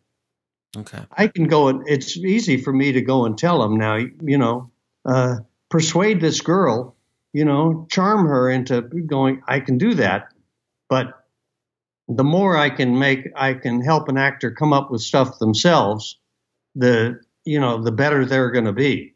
[0.76, 1.06] Okay.
[1.10, 3.96] I can go and it's easy for me to go and tell them now.
[3.96, 4.70] You know,
[5.06, 5.38] uh,
[5.70, 6.98] persuade this girl,
[7.32, 10.34] you know, charm her into going, I can do that.
[10.90, 11.17] But
[12.08, 16.18] the more I can make, I can help an actor come up with stuff themselves,
[16.76, 19.16] the, you know, the better they're going to be.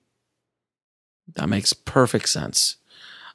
[1.36, 2.78] That makes perfect sense.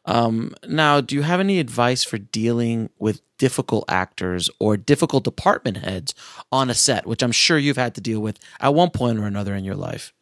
[0.04, 5.78] Um, now, do you have any advice for dealing with difficult actors or difficult department
[5.78, 6.14] heads
[6.52, 9.24] on a set, which I'm sure you've had to deal with at one point or
[9.24, 10.12] another in your life?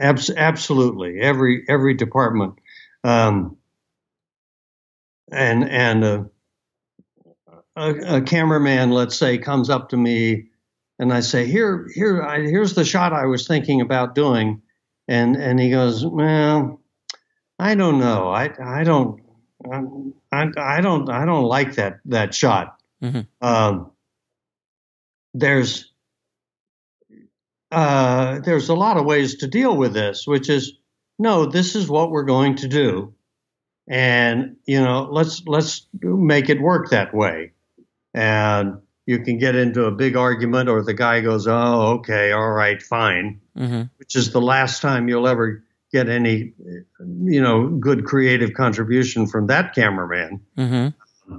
[0.00, 2.54] Abs- absolutely, every every department,
[3.04, 3.58] um,
[5.30, 6.24] and and uh,
[7.76, 10.48] a, a, cameraman, let's say, comes up to me,
[10.98, 14.62] and I say, "Here, here, I, here's the shot I was thinking about doing,"
[15.08, 16.80] and and he goes, "Well,
[17.58, 18.28] I don't know.
[18.28, 19.20] I I don't
[20.32, 22.76] I, I don't I don't like that that shot.
[23.02, 23.20] Mm-hmm.
[23.46, 23.92] Um,
[25.34, 25.92] there's
[27.70, 30.72] uh, there's a lot of ways to deal with this, which is
[31.18, 33.14] no, this is what we're going to do,
[33.86, 37.52] and you know let's let's make it work that way,
[38.14, 42.50] and you can get into a big argument, or the guy goes, oh okay, all
[42.50, 43.82] right, fine, Mm-hmm.
[43.98, 46.52] which is the last time you'll ever get any
[47.00, 51.36] you know good creative contribution from that cameraman Mm-hmm.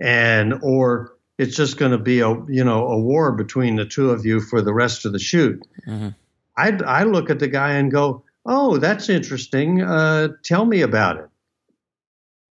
[0.00, 4.10] and or it's just going to be a you know a war between the two
[4.10, 5.60] of you for the rest of the shoot.
[5.86, 6.14] Mhm.
[6.56, 9.82] I I look at the guy and go, oh, that's interesting.
[9.82, 11.28] Uh, tell me about it.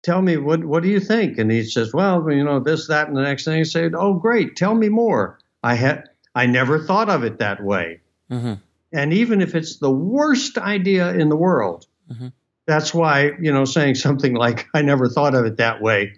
[0.04, 1.38] Tell me what what do you think?
[1.38, 3.58] And he says, well, you know this, that, and the next thing.
[3.58, 4.56] he said oh, great.
[4.56, 5.40] Tell me more.
[5.64, 8.02] I had I never thought of it that way.
[8.32, 8.54] Mm-hmm.
[8.94, 12.32] And even if it's the worst idea in the world, Mhm.
[12.66, 16.14] that's why, you know, saying something like, I never thought of it that way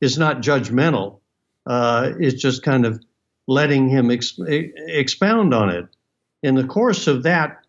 [0.00, 1.20] is not judgmental.
[1.66, 3.00] Uh, it's just kind of
[3.46, 5.86] letting him ex- e- expound on it.
[6.42, 7.64] In the course of that,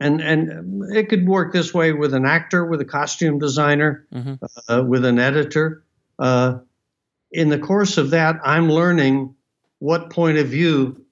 [0.00, 4.38] and, and it could work this way with an actor, with a costume designer, Mhm.
[4.68, 5.84] uh, with an editor.
[6.18, 6.58] Uh,
[7.30, 9.34] in the course of that, I'm learning
[9.78, 11.04] what point of view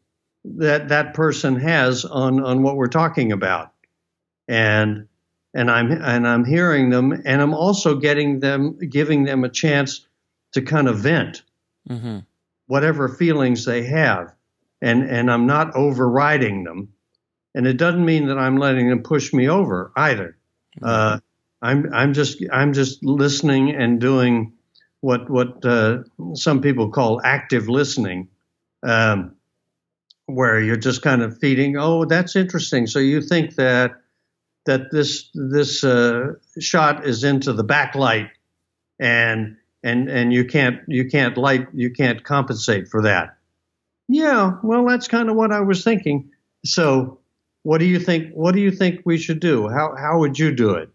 [0.45, 3.73] that that person has on on what we're talking about,
[4.49, 5.07] and
[5.55, 10.07] and I'm and I'm hearing them, and I'm also getting them, giving them a chance
[10.53, 11.43] to kind of vent
[11.89, 12.19] Mm-hmm.
[12.67, 14.35] whatever feelings they have,
[14.83, 16.89] and and I'm not overriding them,
[17.59, 20.39] and it doesn't mean that I'm letting them push me over either.
[20.81, 21.19] Uh,
[21.61, 24.53] I'm I'm just I'm just listening and doing
[25.01, 28.29] what what uh, some people call active listening,
[28.85, 29.35] um,
[30.27, 31.77] where you're just kind of feeding.
[31.77, 32.87] Oh, that's interesting.
[32.87, 33.91] So you think that
[34.67, 38.31] that this this uh, shot is into the backlight,
[39.01, 43.37] and and and you can't you can't light you can't compensate for that.
[44.07, 46.31] Yeah, well, that's kind of what I was thinking.
[46.65, 47.19] So,
[47.63, 48.33] what do you think?
[48.35, 49.69] What do you think we should do?
[49.69, 50.91] How how would you do it?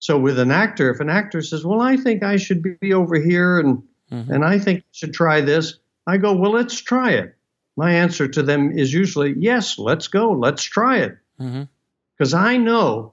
[0.00, 3.16] So, with an actor, if an actor says, "Well, I think I should be over
[3.16, 4.28] here," and Mhm.
[4.30, 7.34] and I think you should try this, I go, "Well, let's try it."
[7.76, 11.62] My answer to them is usually, "Yes, let's go, let's try it," Mm-hmm.
[12.16, 13.12] because I know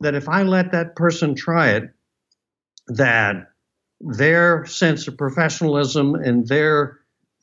[0.00, 1.90] that if I let that person try it,
[2.88, 3.50] that
[4.00, 6.98] their sense of professionalism and their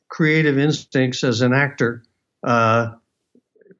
[0.08, 2.02] creative instincts as an actor,
[2.44, 2.92] uh,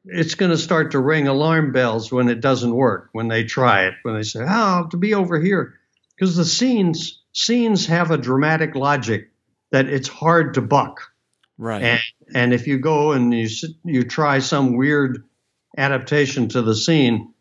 [0.04, 3.86] it's going to start to ring alarm bells when it doesn't work, when they try
[3.86, 5.74] it, when they say, "Oh, to be over here,"
[6.16, 9.30] because the scenes scenes have a dramatic logic
[9.70, 11.00] that it's hard to buck.
[11.58, 11.82] Right.
[11.82, 12.00] And
[12.34, 13.48] and if you go and you
[13.84, 15.24] you try some weird
[15.76, 17.32] adaptation to the scene,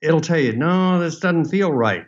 [0.00, 2.06] it'll tell you, no, this doesn't feel right.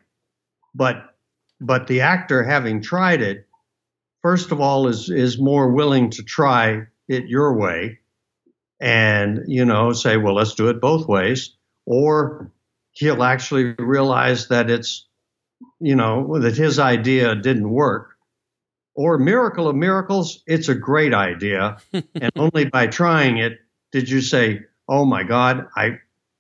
[0.75, 1.15] But
[1.61, 3.47] but the actor having tried it,
[4.23, 8.01] first of all, is is more willing to try it your way,
[8.81, 12.51] and you know say, well, let's do it both ways, or
[12.93, 15.07] he'll actually realize that it's
[15.81, 18.17] you know that his idea didn't work
[18.97, 21.77] or miracle of miracles, it's a great idea.
[21.93, 23.61] and only by trying it
[23.93, 25.99] did you say, "Oh my God, I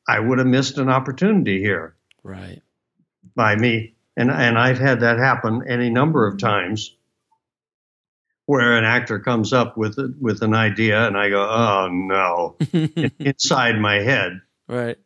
[0.09, 2.61] I would have missed an opportunity here right.
[3.35, 6.96] by me." And and I've had that happen any number of times,
[8.47, 12.57] where an actor comes up with with an idea, and I go, "Oh no!"
[13.19, 14.41] inside my head.
[14.69, 14.99] right.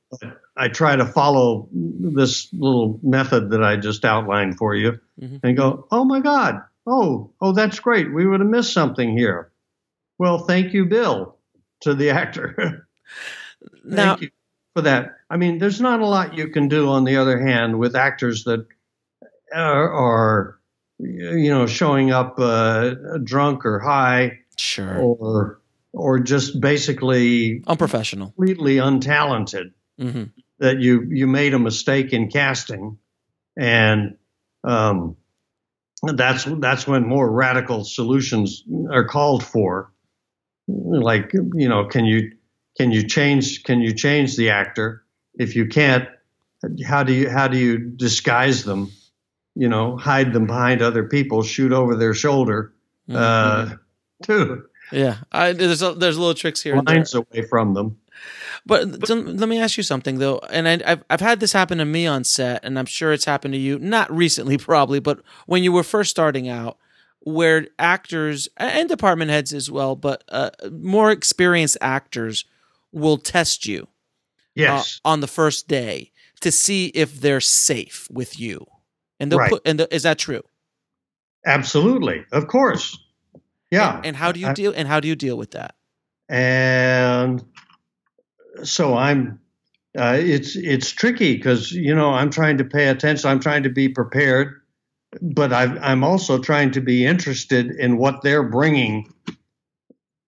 [0.56, 5.40] I try to follow this little method that I just outlined for you Mhm.
[5.42, 8.12] and go, oh my God, oh, oh, that's great.
[8.12, 9.52] We would have missed something here.
[10.18, 11.36] Well, thank you, Bill,
[11.82, 12.86] to the actor.
[13.84, 14.30] Now, thank you
[14.74, 15.16] for that.
[15.30, 18.44] I mean, there's not a lot you can do, on the other hand, with actors
[18.44, 18.66] that
[19.54, 20.58] are, are
[21.02, 24.98] you know, showing up uh, drunk or high sure.
[24.98, 25.60] or
[25.92, 28.28] or just basically Unprofessional.
[28.32, 30.24] completely untalented Mm-hmm.
[30.60, 32.96] that you you made a mistake in casting,
[33.54, 34.16] and
[34.64, 35.16] um,
[36.02, 39.92] that's that's when more radical solutions are called for.
[40.66, 42.32] Like you know, can you
[42.78, 45.04] can you change can you change the actor?
[45.34, 46.08] If you can't,
[46.86, 48.90] how do you how do you disguise them?
[49.54, 52.72] You know, hide them behind other people, shoot over their shoulder,
[53.12, 53.70] uh,
[54.22, 55.16] too, Yeah.
[55.32, 56.76] I, there's a, there's little tricks here.
[56.80, 57.98] lines away from them.
[58.66, 61.78] But so let me ask you something though, and I, I've I've had this happen
[61.78, 63.78] to me on set, and I'm sure it's happened to you.
[63.78, 66.76] Not recently, probably, but when you were first starting out,
[67.20, 72.44] where actors and department heads as well, but uh, more experienced actors
[72.92, 73.86] will test you uh,
[74.54, 75.00] Yes.
[75.04, 78.66] on the first day to see if they're safe with you.
[79.20, 79.50] And they'll Right.
[79.50, 80.42] put and the, is that true?
[81.46, 82.98] Absolutely, of course.
[83.70, 83.96] Yeah.
[83.98, 85.74] And, and how do you I- deal and how do you deal with that?
[86.28, 87.42] and
[88.62, 89.40] so I'm.
[89.98, 93.28] Uh, it's it's tricky because you know I'm trying to pay attention.
[93.28, 94.60] I'm trying to be prepared,
[95.20, 99.12] but i I'm also trying to be interested in what they're bringing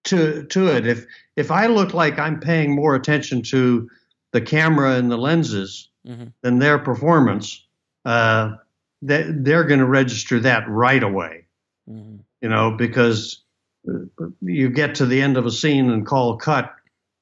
[0.05, 0.87] to to it.
[0.87, 3.89] If if I look like I'm paying more attention to
[4.33, 6.33] the camera and the lenses Mhm.
[6.43, 7.65] than their performance,
[8.05, 8.57] uh,
[9.03, 11.47] they, they're going to register that right away
[11.91, 12.21] Mhm.
[12.41, 13.43] you know, because
[13.89, 16.73] uh, you get to the end of a scene and call cut,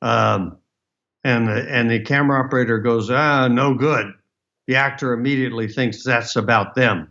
[0.03, 0.59] um,
[1.25, 4.13] and the, and the camera operator goes, ah, no good.
[4.67, 7.11] The actor immediately thinks that's about them,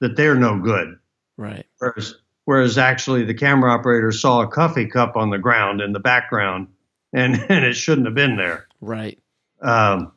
[0.00, 0.98] that they're no good.
[1.36, 1.66] Right.
[1.78, 2.14] Whereas,
[2.44, 6.68] whereas actually the camera operator saw a coffee cup on the ground in the background,
[7.12, 8.66] and and it shouldn't have been there.
[8.80, 9.18] Right.
[9.62, 10.12] Um,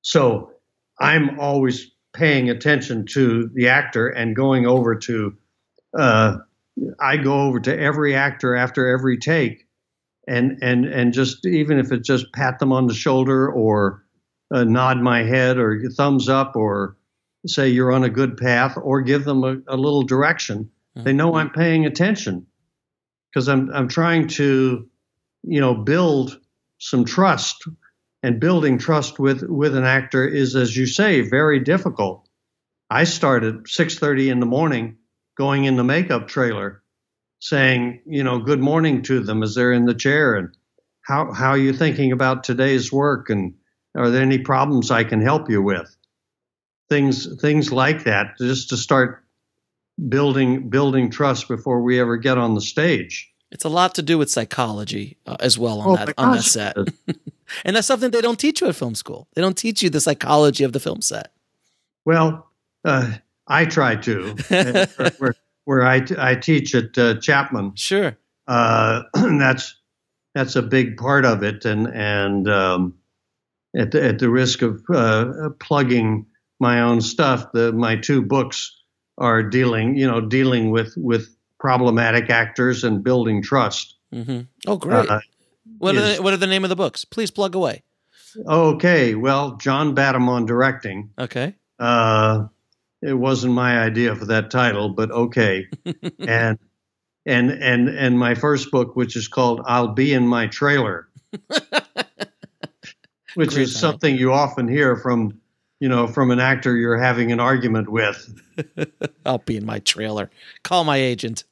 [0.00, 0.52] so
[0.98, 5.36] I'm always paying attention to the actor and going over to,
[5.98, 6.36] uh,
[7.00, 9.66] I go over to every actor after every take,
[10.26, 14.04] and and and just even if it's just pat them on the shoulder or
[14.50, 16.96] uh, nod my head or thumbs up or
[17.46, 21.34] say you're on a good path or give them a, a little direction, they know
[21.34, 22.46] I'm paying attention.
[23.30, 24.88] Because I'm I'm trying to,
[25.42, 26.38] you know, build
[26.78, 27.66] some trust
[28.22, 32.28] and building trust with with an actor is as you say very difficult.
[32.90, 34.98] I started 6.30 in the morning
[35.36, 36.82] going in the makeup trailer
[37.40, 39.42] saying you know good morning to them.
[39.42, 40.36] As they're in the chair?
[40.36, 40.56] And
[41.02, 43.30] how how are you thinking about today's work?
[43.30, 43.54] And
[43.96, 45.94] are there any problems i can help you with?
[46.88, 49.24] Things things like that just to start
[50.08, 54.18] building building trust before we ever get on the stage It's a lot to do
[54.18, 56.76] with psychology uh, as well on Oh that on that set.
[57.64, 59.28] And that's something they don't teach you at film school.
[59.34, 61.32] They don't teach you the psychology of the film set.
[62.06, 62.48] Well,
[62.82, 63.12] uh,
[63.46, 64.34] I try to.
[65.18, 65.34] Where,
[65.66, 68.16] where I, I teach at uh, Chapman, Sure.
[68.48, 69.76] uh, that's
[70.34, 72.94] that's a big part of it, and and um,
[73.76, 76.26] at the, at the risk of uh, plugging
[76.58, 78.74] my own stuff, the my two books
[79.18, 81.28] are dealing you know dealing with with
[81.62, 83.94] problematic actors and building trust.
[84.12, 84.40] Mm-hmm.
[84.66, 85.08] Oh, great.
[85.08, 85.20] Uh,
[85.78, 87.04] what, are the, what are the name of the books?
[87.04, 87.84] Please plug away.
[88.48, 91.10] okay, well, John Badham on directing.
[91.16, 91.54] Okay.
[91.78, 92.46] Uh,
[93.00, 95.68] it wasn't my idea for that title, but okay.
[96.18, 96.58] and
[97.24, 101.06] and and and my first book, which is called "I'll Be in My Trailer,"
[103.34, 103.90] which Great is title.
[103.90, 105.40] something you often hear from
[105.82, 108.40] you know from an actor you're having an argument with.
[109.26, 110.30] I'll be in my trailer.
[110.62, 111.42] Call my agent.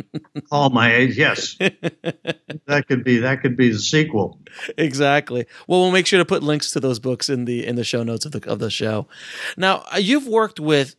[0.48, 4.38] Call my age, yes, that could be that could be the sequel.
[4.78, 5.44] exactly.
[5.66, 8.04] Well, we'll make sure to put links to those books in the in the show
[8.04, 9.08] notes of the of the show.
[9.56, 10.94] Now, uh, you've worked with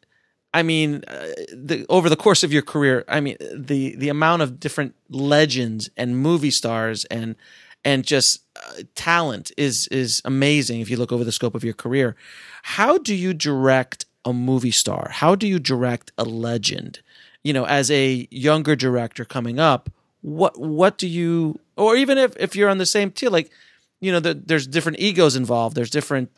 [0.53, 4.41] I mean, uh, the, over the course of your career, I mean, the the amount
[4.41, 7.37] of different legends and movie stars and
[7.83, 11.73] and just uh, talent is is amazing if you look over the scope of your
[11.73, 12.15] career.
[12.63, 15.09] How do you direct a movie star?
[15.11, 17.01] How do you direct a legend?
[17.43, 19.89] You know, as a younger director coming up,
[20.21, 23.51] what what do you or even if if you're on the same tier like
[23.99, 26.29] you know the, there's different egos involved there's different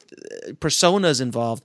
[0.47, 1.63] uh, personas involved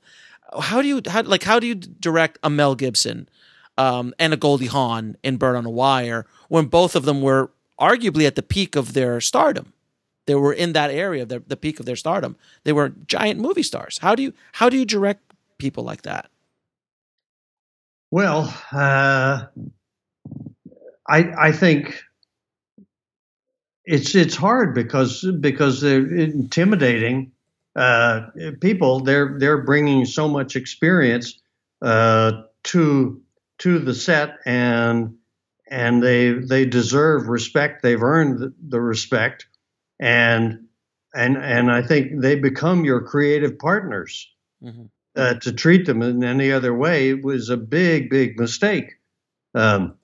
[0.61, 3.29] how do you how like how do you direct a Mel Gibson
[3.77, 7.51] um, and a Goldie Hawn in Bird on a Wire when both of them were
[7.81, 9.73] arguably at the peak of their stardom.
[10.27, 12.37] They were in that area the, the peak of their stardom.
[12.65, 13.99] They were giant movie stars.
[13.99, 15.23] How do you how do you direct
[15.59, 16.31] people like that?
[18.11, 19.47] Well, uh,
[21.09, 22.03] I I think
[23.85, 27.33] it's it's hard because because they're intimidating
[27.75, 28.27] uh,
[28.61, 29.01] people.
[29.01, 31.41] They're they're bringing so much experience
[31.81, 33.23] uh, to
[33.59, 35.17] to the set, and
[35.71, 37.83] and they they deserve respect.
[37.83, 39.47] They've earned the, respect,
[40.01, 40.67] and
[41.15, 44.29] and and I think they become your creative partners
[44.63, 44.91] Mhm.
[45.17, 48.95] uh, to treat them in any other way was a big, big mistake.
[49.55, 49.95] Um,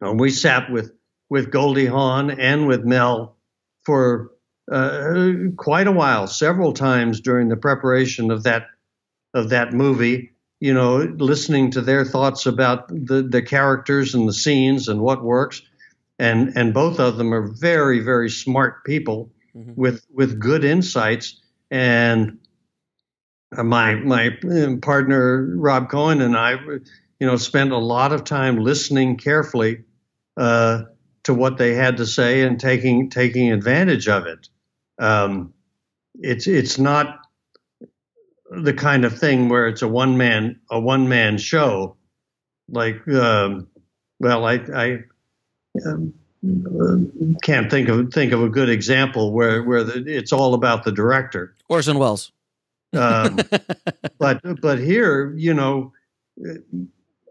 [0.00, 0.92] and we sat with
[1.30, 3.36] with Goldie Hawn and with Mel
[3.84, 4.30] for
[4.70, 8.66] uh, quite a while, several times during the preparation of that
[9.34, 10.31] of that movie.
[10.62, 15.24] You know, listening to their thoughts about the the characters and the scenes and what
[15.24, 15.60] works.
[16.20, 19.76] And and both of them are very, very smart people Mhm.
[19.76, 21.40] with with good insights
[21.72, 22.38] and
[23.56, 28.24] uh, my my um, partner Rob Cohen and I, you know, spent a lot of
[28.24, 29.82] time listening carefully
[30.36, 30.84] uh,
[31.24, 34.48] to what they had to say and taking taking advantage of it.
[35.00, 35.54] Um,
[36.20, 37.21] it's it's not
[38.60, 41.96] the kind of thing where it's a one man a one man show.
[42.68, 43.68] Like, um,
[44.20, 44.98] well, I I
[45.86, 46.14] um,
[47.42, 50.92] can't think of think of a good example where where the, it's all about the
[50.92, 51.54] director.
[51.68, 52.32] Orson Welles.
[52.92, 53.38] Um,
[54.18, 55.92] but but here, you know,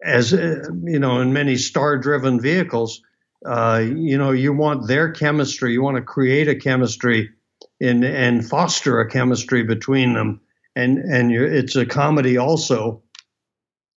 [0.04, 3.02] as uh, you know, in many star-driven vehicles,
[3.46, 5.74] uh, you know, you want their chemistry.
[5.74, 7.32] You want to create a chemistry
[7.80, 10.42] and and foster a chemistry between them.
[10.76, 13.04] And and it's a comedy also.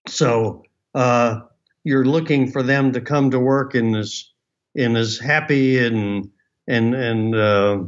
[0.07, 0.63] So
[0.95, 1.41] uh,
[1.83, 4.31] you're looking for them to come to work in this
[4.75, 6.29] in as happy and
[6.67, 7.83] and and uh,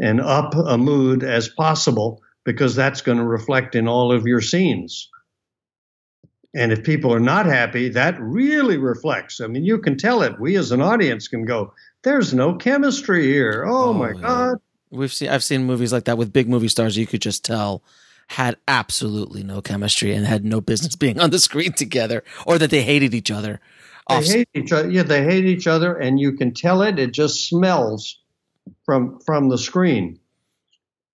[0.00, 4.40] and up a mood as possible because that's going to reflect in all of your
[4.40, 5.10] scenes.
[6.54, 9.40] And if people are not happy, that really reflects.
[9.40, 10.40] I mean, you can tell it.
[10.40, 14.20] We as an audience can go, "There's no chemistry here." Oh, oh my yeah.
[14.20, 14.56] god.
[14.90, 16.96] We've seen I've seen movies like that with big movie stars.
[16.96, 17.82] You could just tell
[18.28, 22.70] had absolutely no chemistry and had no business being on the screen together, or that
[22.70, 23.60] they hated each other.
[24.08, 24.90] They hate each other.
[24.90, 26.98] Yeah, they hate each other, and you can tell it.
[26.98, 28.20] It just smells
[28.84, 30.20] from from the screen.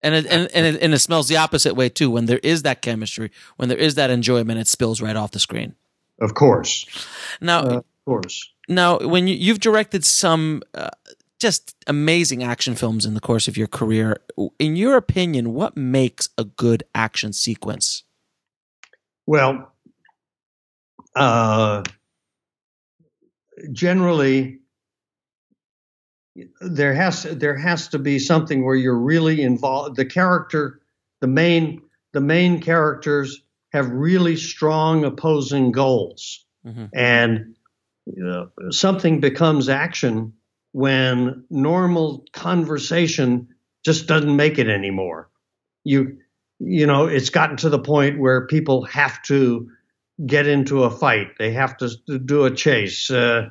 [0.03, 2.11] And it, and and it, and it smells the opposite way too.
[2.11, 5.39] When there is that chemistry, when there is that enjoyment, it spills right off the
[5.39, 5.75] screen.
[6.21, 6.87] Of course.
[7.41, 8.51] Now, uh, of course.
[8.69, 10.91] Now, when you, you've directed some uh,
[11.45, 14.17] just amazing action films in the course of your career,
[14.59, 18.03] in your opinion, what makes a good action sequence?
[19.27, 19.71] Well,
[21.15, 21.83] uh,
[23.73, 24.61] generally
[26.63, 30.81] there has there has to be something where you're really involved the character
[31.21, 31.83] the main
[32.13, 36.87] the main characters have really strong opposing goals mm-hmm.
[36.95, 37.55] and
[38.07, 40.33] you know, something becomes action
[40.75, 43.49] when normal conversation
[43.85, 45.31] just doesn't make it anymore
[45.85, 46.19] you
[46.59, 49.71] you know it's gotten to the point where people have to
[50.25, 51.39] get into a fight.
[51.39, 53.11] They have to do a chase.
[53.11, 53.51] Uh,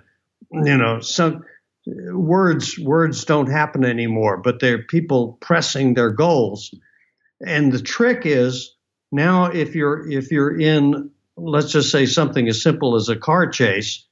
[0.51, 1.43] you know, some
[1.86, 6.74] words words don't happen anymore, but they're people pressing their goals.
[7.45, 8.76] And the trick is
[9.11, 13.47] now if you're if you're in let's just say something as simple as a car
[13.49, 14.05] chase,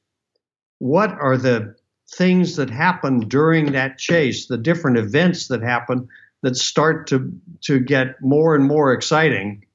[0.80, 1.76] what are the
[2.14, 6.10] things that happen during that chase, the different events that happen
[6.42, 7.32] that start to
[7.62, 9.66] to get more and more exciting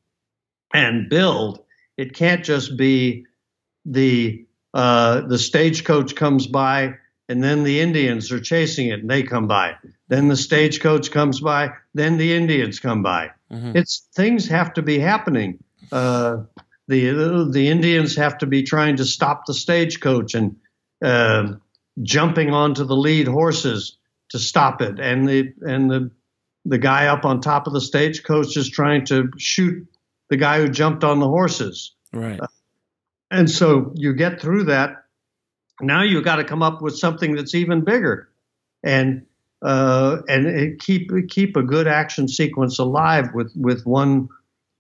[0.74, 1.61] and build
[1.97, 3.26] it can't just be
[3.84, 6.95] the uh, the stagecoach comes by
[7.28, 9.74] and then the Indians are chasing it and they come by.
[10.09, 13.30] Then the stagecoach comes by, then the Indians come by.
[13.51, 13.76] Mm-hmm.
[13.76, 15.59] It's things have to be happening.
[15.91, 16.43] Uh,
[16.89, 20.57] the the Indians have to be trying to stop the stagecoach and
[21.03, 21.55] uh,
[22.03, 23.99] jumping onto the lead horses
[24.30, 26.11] to stop it, and the and the
[26.64, 29.86] the guy up on top of the stagecoach is trying to shoot
[30.28, 31.94] the guy who jumped on the horses.
[32.12, 32.40] Right.
[32.40, 32.49] Uh,
[33.30, 35.05] and so you get through that.
[35.80, 38.28] Now you got to come up with something that's even bigger,
[38.82, 39.26] and
[39.62, 44.28] uh, and keep keep a good action sequence alive with with one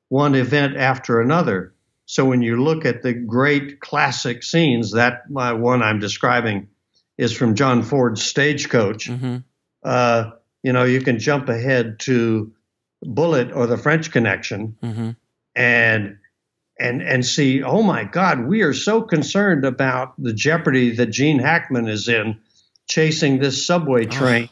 [0.08, 1.74] one event after another.
[2.06, 6.68] So when you look at the great classic scenes, that uh, one I'm describing
[7.18, 9.08] is from John Ford's Stagecoach.
[9.08, 9.38] Mm-hmm.
[9.82, 10.30] Uh,
[10.62, 12.52] you know, you can jump ahead to
[13.02, 15.10] Bullitt or the French Connection, mm-hmm
[15.56, 16.18] and
[16.78, 21.38] and and see, oh my God, we are so concerned about the jeopardy that Gene
[21.38, 22.38] Hackman is in,
[22.86, 24.50] chasing this subway train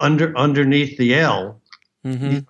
[0.00, 0.06] oh.
[0.06, 1.62] under underneath the L.
[2.04, 2.40] Mm-hmm.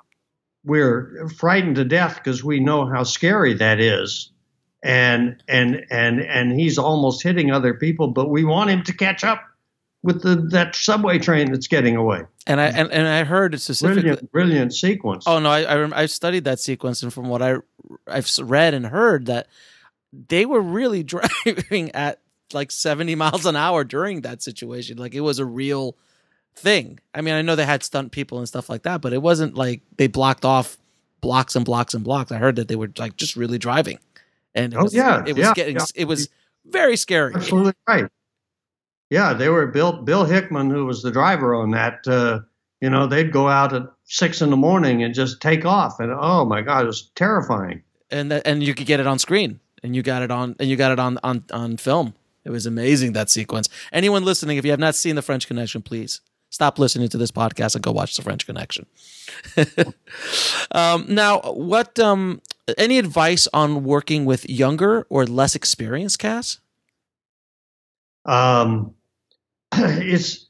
[0.65, 4.33] We're frightened to death because we know how scary that is,
[4.83, 9.25] and and and and he's almost hitting other people, but we want him to catch
[9.25, 9.43] up
[10.03, 12.23] with the that subway train that's getting away.
[12.47, 15.25] And I and, and I heard specifically brilliant, brilliant sequence.
[15.27, 17.57] Oh no, I, I I studied that sequence, and from what I
[18.07, 19.49] I've read and heard that
[20.13, 22.21] they were really driving at
[22.53, 24.99] like seventy miles an hour during that situation.
[24.99, 25.97] Like it was a real
[26.55, 27.01] thing.
[27.15, 29.55] I mean, I know they had stunt people and stuff like that, but it wasn't
[29.55, 30.79] like they blocked off
[31.21, 32.33] blocks and blocks and blocks.
[32.33, 33.99] I heard that they were like just really driving,
[34.57, 35.85] and it oh was, yeah, it was yeah, getting yeah.
[35.95, 36.29] it was
[36.65, 37.35] very scary.
[37.35, 38.07] Absolutely right.
[39.11, 42.07] Yeah, they were Bill Bill Hickman, who was the driver on that.
[42.07, 42.41] Uh,
[42.81, 46.13] you know, they'd go out at six in the morning and just take off, and
[46.13, 47.83] oh my God, it was terrifying.
[48.11, 50.69] And that, and you could get it on screen, and you got it on, and
[50.69, 52.15] you got it on on on film.
[52.45, 53.69] It was amazing that sequence.
[53.93, 56.21] Anyone listening, if you have not seen the French Connection, please
[56.57, 58.87] stop listening to this podcast and go watch the French Connection.
[60.73, 62.41] um, now, what um,
[62.79, 66.61] any advice on working with younger or less experienced cast?
[68.25, 68.95] Um,
[69.75, 70.47] it's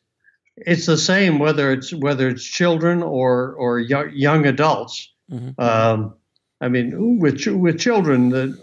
[0.56, 5.10] it's the same whether it's whether it's children or or young, young adults.
[5.30, 5.60] Mm-hmm.
[5.60, 6.14] Um,
[6.60, 8.56] I mean, with with children, the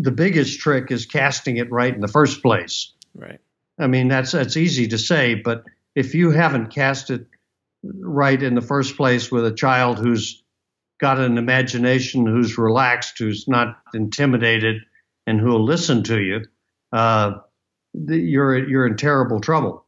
[0.00, 2.92] the biggest trick is casting it right in the first place.
[3.14, 3.38] Right.
[3.78, 5.62] I mean, that's that's easy to say, but
[5.94, 7.26] if you haven't cast it
[7.82, 10.42] right in the first place with a child who's
[11.00, 14.82] got an imagination, who's relaxed, who's not intimidated,
[15.26, 16.44] and who'll listen to you,
[16.92, 17.32] uh,
[17.94, 19.84] you're you're in terrible trouble.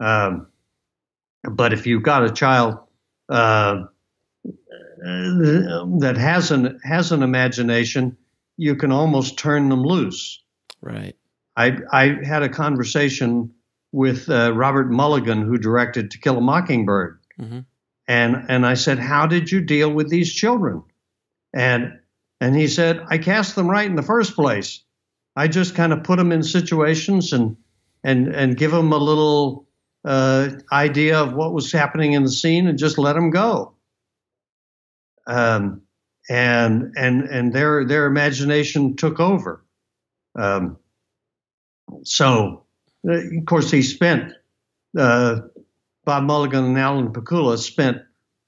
[0.00, 0.48] Um,
[1.50, 2.78] but if you've got a child
[3.28, 3.84] uh,
[5.02, 8.16] that has an has an imagination,
[8.56, 10.42] you can almost turn them loose.
[10.80, 11.16] Right.
[11.56, 13.52] I I had a conversation
[13.92, 17.60] with uh, Robert Mulligan, who directed To Kill a Mockingbird, mm-hmm.
[18.08, 20.82] and and I said, "How did you deal with these children?"
[21.54, 22.00] And
[22.40, 24.82] and he said, "I cast them right in the first place.
[25.36, 27.56] I just kind of put them in situations and
[28.02, 29.68] and and give them a little
[30.04, 33.74] uh, idea of what was happening in the scene and just let them go."
[35.26, 35.82] Um,
[36.28, 39.64] and and and their their imagination took over.
[40.34, 40.78] Um,
[42.04, 42.61] so,
[43.04, 44.32] of course, he spent
[44.96, 45.40] uh,
[46.04, 47.98] Bob Mulligan and Alan Pakula spent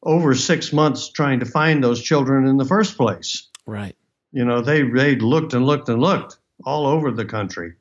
[0.02, 3.48] over six months trying to find those children in the first place.
[3.66, 3.96] Right.
[4.32, 7.74] You know, they they looked and looked and looked all over the country.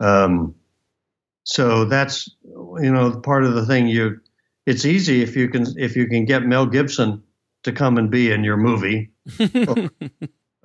[0.00, 0.54] Um,
[1.44, 3.88] so that's you know part of the thing.
[3.88, 4.20] You,
[4.66, 7.22] it's easy if you can if you can get Mel Gibson
[7.62, 9.10] to come and be in your movie,
[9.40, 9.90] or,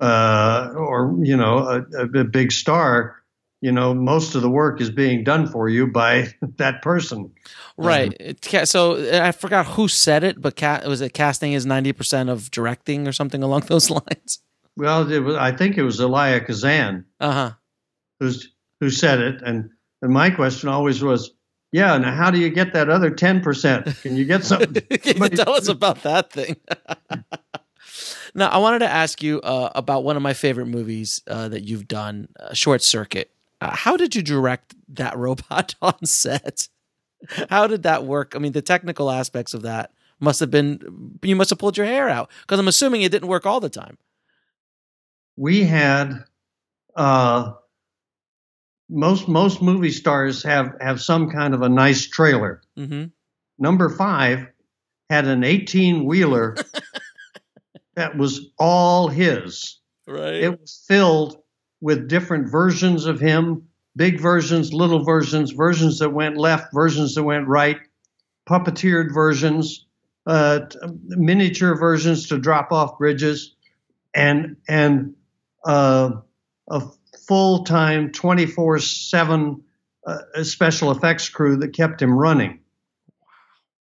[0.00, 3.16] uh, or you know a, a, big star.
[3.64, 6.26] You know, most of the work is being done for you by
[6.58, 7.32] that person.
[7.78, 8.36] Right.
[8.52, 12.50] Um, so I forgot who said it, but was it casting is ninety percent of
[12.50, 14.40] directing or something along those lines?
[14.76, 17.06] Well, it was, I think it was Elia Kazan.
[17.18, 17.52] Uh huh.
[18.20, 19.70] Who's who said it, and
[20.02, 21.32] and my question always was,
[21.72, 21.96] yeah.
[21.96, 24.02] Now, how do you get that other 10%?
[24.02, 24.74] Can you get something?
[24.98, 26.56] Can you tell us about that thing?
[28.34, 31.62] now, I wanted to ask you uh, about one of my favorite movies uh, that
[31.62, 33.30] you've done, uh, Short Circuit.
[33.64, 36.68] Uh, how did you direct that robot on set?
[37.48, 38.34] How did that work?
[38.36, 41.86] I mean, the technical aspects of that must have been, you must have pulled your
[41.86, 43.96] hair out because I'm assuming it didn't work all the time.
[45.36, 46.24] We had
[46.94, 47.54] uh,
[48.90, 52.62] most most movie stars have have some kind of a nice trailer.
[52.78, 53.06] Mm-hmm.
[53.58, 54.46] Number five
[55.10, 56.56] had an eighteen wheeler
[57.96, 59.80] that was all his.
[60.06, 60.34] Right.
[60.34, 61.38] It was filled
[61.84, 67.22] with different versions of him, big versions, little versions, versions that went left, versions that
[67.22, 67.76] went right,
[68.48, 69.84] puppeteered versions,
[70.26, 70.60] uh,
[71.08, 73.54] miniature versions to drop off bridges,
[74.14, 75.14] and and
[75.66, 76.12] uh,
[76.70, 76.82] a
[77.28, 79.62] full time, 24 uh, 7
[80.42, 82.60] special effects crew that kept him running.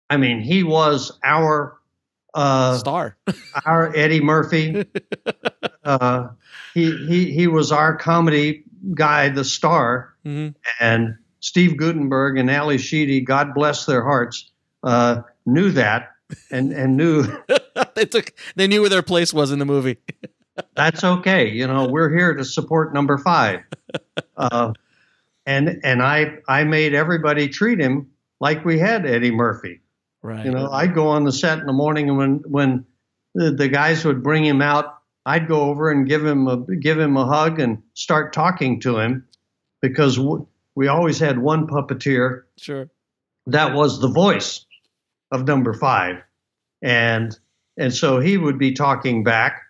[0.09, 1.79] I mean, he was our
[2.33, 3.19] uh, star,
[3.67, 4.87] our Eddie Murphy.
[5.85, 6.29] uh,
[6.73, 8.65] he, he, he was our comedy
[8.95, 10.15] guy, the star.
[10.25, 10.57] Mm-hmm.
[10.81, 14.51] And Steve Guttenberg and Ally Sheedy, God bless their hearts,
[14.83, 16.11] uh, knew that
[16.51, 17.25] and, and knew
[17.95, 19.99] they took they knew where their place was in the movie.
[20.75, 21.51] that's okay.
[21.51, 23.61] You know, we're here to support number five.
[24.37, 24.73] Uh,
[25.47, 28.11] and and I I made everybody treat him
[28.41, 29.81] like we had Eddie Murphy.
[30.23, 30.47] Right.
[30.47, 32.87] You know, I'd go on the set in the morning and when when
[33.35, 34.94] the, the guys would bring him out,
[35.27, 38.99] I'd go over and give him a give him a hug and start talking to
[38.99, 39.27] him
[39.81, 42.43] because w- we always had one puppeteer.
[42.59, 42.91] Sure.
[43.47, 44.65] That was the voice
[45.31, 46.23] of number five,
[46.83, 47.37] and
[47.77, 49.61] and so he would be talking back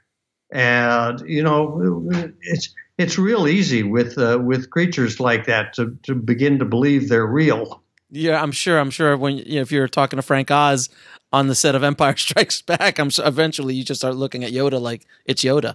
[0.54, 2.08] and you know
[2.40, 7.08] it's it's real easy with uh, with creatures like that to to begin to believe
[7.08, 7.82] they're real.
[8.14, 8.78] Yeah, I'm sure.
[8.78, 10.88] I'm sure when you know, if you're talking to Frank Oz
[11.32, 14.52] on the set of Empire Strikes Back, I'm sure eventually you just start looking at
[14.52, 15.74] Yoda like it's Yoda.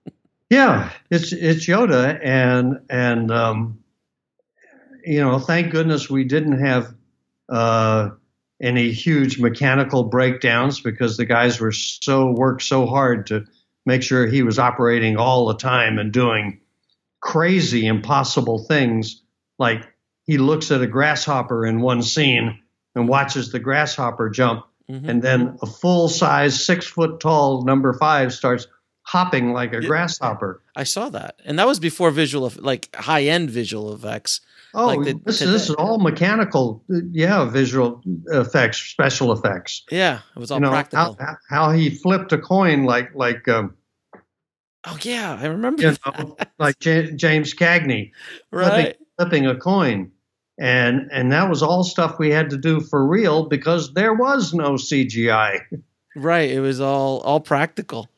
[0.50, 3.80] yeah, it's it's Yoda, and and um,
[5.04, 6.94] you know, thank goodness we didn't have
[7.48, 8.10] uh,
[8.62, 13.46] any huge mechanical breakdowns because the guys were so worked so hard to
[13.84, 16.60] make sure he was operating all the time and doing
[17.20, 19.22] crazy, impossible things.
[19.58, 19.88] Like
[20.24, 22.60] he looks at a grasshopper in one scene
[22.94, 25.08] and watches the grasshopper jump, mm-hmm.
[25.08, 28.66] and then a full size, six foot tall number five starts
[29.02, 30.62] hopping like a grasshopper.
[30.76, 34.40] I saw that, and that was before visual, like high end visual effects.
[34.72, 39.82] Oh, like the, this, this is all mechanical, yeah, visual effects, special effects.
[39.90, 41.16] Yeah, it was all you know, practical.
[41.18, 43.48] How, how, he flipped a coin like like.
[43.48, 43.74] Um,
[44.84, 45.82] oh yeah, I remember.
[45.82, 48.12] You know, like J- James Cagney,
[48.52, 48.96] right?
[49.20, 50.12] Flipping, a coin,
[50.58, 54.54] and and that was all stuff we had to do for real because there was
[54.54, 55.60] no CGI.
[56.16, 58.08] Right, it was all all practical.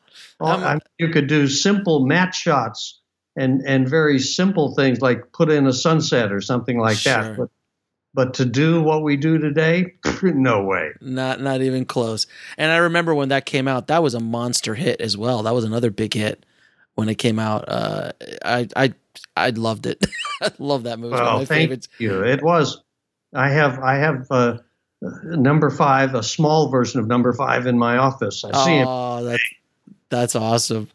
[0.40, 3.00] Um, I mean, you could do simple matte shots
[3.36, 7.12] and and very simple things like put in a sunset or something like sure.
[7.12, 7.36] that.
[7.36, 7.48] But
[8.14, 10.90] but to do what we do today, no way.
[11.00, 12.26] Not not even close.
[12.56, 15.42] And I remember when that came out, that was a monster hit as well.
[15.42, 16.44] That was another big hit
[16.94, 17.64] when it came out.
[17.68, 18.12] Uh,
[18.44, 18.94] I I
[19.36, 20.04] I loved it.
[20.42, 21.14] I love that movie.
[21.14, 21.88] Well, thank favorites.
[21.98, 22.24] you.
[22.24, 22.82] It was.
[23.34, 24.58] I have I have uh,
[25.24, 28.44] number five, a small version of number five in my office.
[28.44, 29.22] I see oh, it.
[29.24, 29.44] That's
[30.08, 30.88] that's awesome.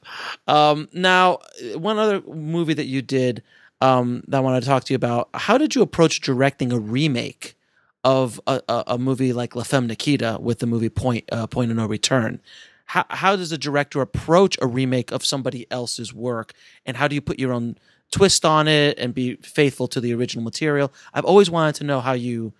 [0.47, 1.39] Um, now,
[1.75, 3.41] one other movie that you did
[3.81, 5.29] um, that I want to talk to you about.
[5.33, 7.55] How did you approach directing a remake
[8.03, 11.71] of a, a, a movie like La Femme Nikita with the movie Point uh, Point
[11.71, 12.39] of No Return?
[12.85, 16.53] How how does a director approach a remake of somebody else's work,
[16.85, 17.77] and how do you put your own
[18.11, 20.91] twist on it and be faithful to the original material?
[21.13, 22.53] I've always wanted to know how you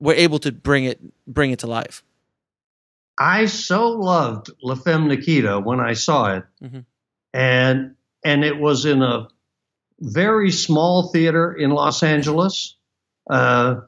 [0.00, 2.02] were able to bring it bring it to life.
[3.18, 6.80] I so loved La Femme Nikita when I saw it, mm-hmm.
[7.32, 9.28] and and it was in a
[10.00, 12.76] very small theater in Los Angeles,
[13.28, 13.80] uh,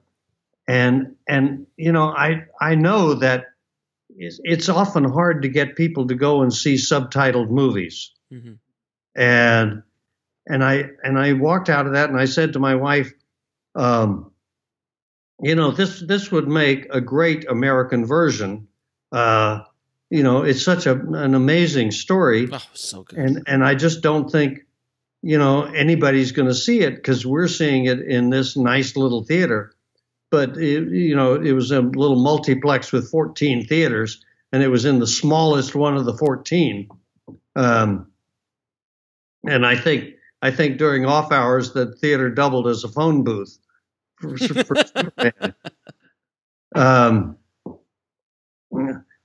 [0.66, 3.46] and and you know I I know that
[4.16, 8.54] it's, it's, often hard to get people to go and see subtitled movies, mm-hmm.
[9.14, 9.82] and
[10.50, 13.12] and I and I walked out of that and I said to my wife,
[13.74, 14.32] um,
[15.40, 18.68] you know this this would make a great American version.
[19.12, 19.60] Uh,
[20.10, 22.48] you know, it's such a, an amazing story.
[22.52, 23.18] Oh, so good.
[23.18, 24.60] And and I just don't think
[25.22, 29.24] you know anybody's going to see it because we're seeing it in this nice little
[29.24, 29.72] theater
[30.30, 34.84] but it, you know it was a little multiplex with 14 theaters and it was
[34.84, 36.88] in the smallest one of the 14
[37.56, 38.06] um,
[39.46, 43.58] and i think i think during off hours the theater doubled as a phone booth
[44.20, 44.76] for, for
[46.74, 47.36] um,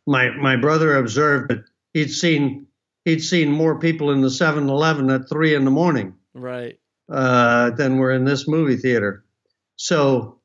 [0.08, 1.64] my my brother observed that
[1.94, 2.68] he'd seen
[3.06, 7.98] he'd seen more people in the 7-Eleven at three in the morning, right, uh, than
[7.98, 9.24] were in this movie theater.
[9.76, 10.40] So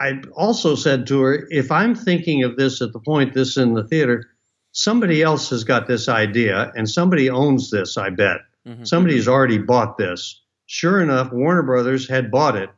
[0.00, 3.74] I also said to her, if I'm thinking of this at the point this in
[3.74, 4.30] the theater,
[4.72, 7.96] somebody else has got this idea and somebody owns this.
[7.96, 8.84] I bet mm-hmm.
[8.84, 10.42] somebody's already bought this.
[10.66, 12.70] Sure enough, Warner Brothers had bought it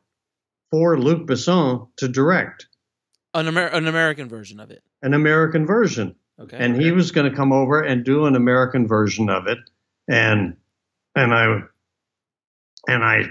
[0.71, 2.67] for Luc Besson to direct
[3.35, 4.83] an, Amer- an American version of it.
[5.03, 6.15] An American version.
[6.41, 6.57] Okay.
[6.59, 9.59] And he was going to come over and do an American version of it,
[10.09, 10.57] and
[11.15, 11.61] and I
[12.89, 13.31] and I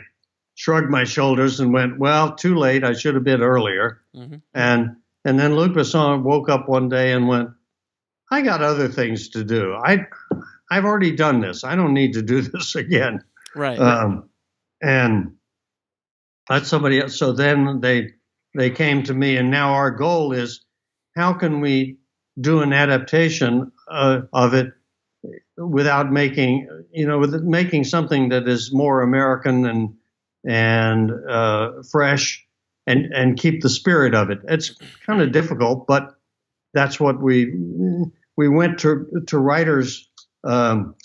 [0.56, 2.84] shrugged my shoulders and went, well, too late.
[2.84, 4.02] I should have been earlier.
[4.16, 4.36] Mm-hmm.
[4.54, 4.96] And
[5.26, 7.50] and then Luc Besson woke up one day and went,
[8.32, 9.74] I got other things to do.
[9.74, 10.06] I
[10.74, 11.64] I've already done this.
[11.64, 13.24] I don't need to do this again.
[13.56, 13.78] Right.
[13.80, 14.30] Um,
[14.82, 15.36] and
[16.50, 17.18] that's somebody else.
[17.18, 18.10] So then they
[18.56, 20.66] they came to me, and now our goal is
[21.16, 21.98] how can we
[22.40, 24.74] do an adaptation uh, of it
[25.58, 29.94] without making you know with making something that is more American and
[30.46, 32.46] and uh, fresh
[32.88, 34.40] and and keep the spirit of it.
[34.48, 36.16] It's kind of difficult, but
[36.74, 37.54] that's what we
[38.36, 40.10] we went to to writers
[40.44, 40.96] um,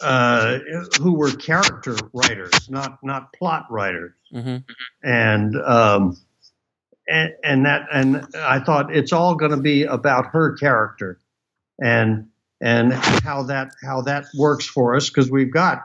[0.00, 0.58] uh,
[1.00, 4.56] who were character writers, not not plot writers, mm-hmm.
[5.02, 6.16] and um,
[7.06, 11.20] and, and that and I thought it's all going to be about her character
[11.80, 12.28] and
[12.60, 15.82] and how that how that works for us because we've got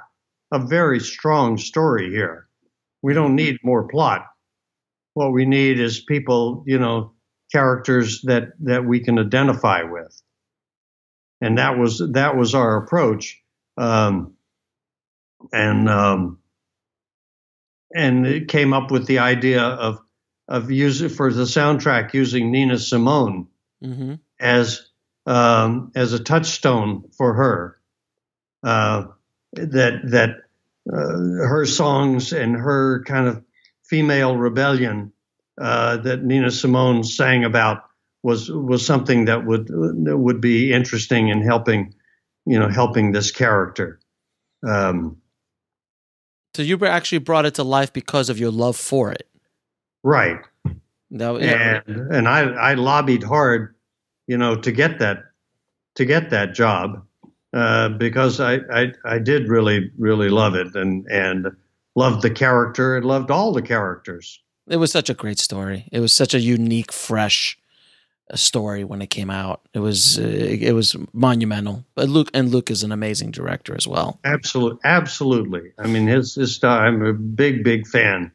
[0.51, 2.47] a very strong story here.
[3.01, 4.25] We don't need more plot.
[5.13, 7.13] What we need is people, you know,
[7.51, 10.21] characters that that we can identify with.
[11.41, 13.41] And that was that was our approach.
[13.77, 14.33] Um,
[15.51, 16.39] and um,
[17.93, 19.99] and it came up with the idea of
[20.47, 23.47] of using for the soundtrack using Nina Simone
[23.83, 24.15] mm-hmm.
[24.39, 24.87] as
[25.25, 27.79] um, as a touchstone for her.
[28.63, 29.07] Uh,
[29.53, 30.29] that that
[30.91, 33.43] uh, her songs and her kind of
[33.83, 35.11] female rebellion
[35.59, 37.86] uh, that Nina Simone sang about
[38.23, 41.93] was was something that would would be interesting in helping
[42.45, 43.99] you know helping this character.
[44.67, 45.17] Um,
[46.53, 49.27] so you actually brought it to life because of your love for it.
[50.03, 50.39] Right.
[51.09, 51.81] No, yeah.
[51.85, 53.75] and and I I lobbied hard,
[54.27, 55.23] you know, to get that
[55.95, 57.05] to get that job
[57.53, 61.47] uh, because I, I I did really really love it and and
[61.95, 64.41] loved the character and loved all the characters.
[64.67, 65.87] It was such a great story.
[65.91, 67.57] It was such a unique, fresh
[68.35, 69.61] story when it came out.
[69.73, 71.85] It was uh, it was monumental.
[71.95, 74.19] But Luc and Luc is an amazing director as well.
[74.23, 75.71] Absolutely, absolutely.
[75.77, 78.31] I mean, his his I'm a big big fan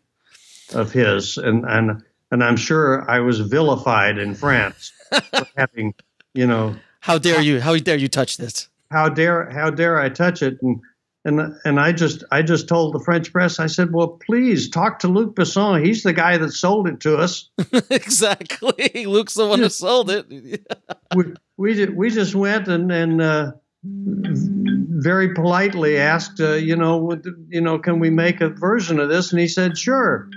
[0.72, 5.94] of his, and and and I'm sure I was vilified in France for having,
[6.34, 6.76] you know.
[7.00, 7.60] How dare you?
[7.60, 8.68] How dare you touch this?
[8.92, 10.60] how dare how dare I touch it?
[10.62, 10.80] And
[11.24, 13.58] and and I just I just told the French press.
[13.58, 15.84] I said, well, please talk to Luc Besson.
[15.84, 17.48] He's the guy that sold it to us.
[17.90, 20.26] exactly, Luc's the one who sold it.
[21.14, 21.24] we
[21.56, 23.22] we we just went and and.
[23.22, 23.52] Uh,
[23.84, 29.32] very politely asked, uh, you know, you know, can we make a version of this?
[29.32, 30.28] And he said, sure.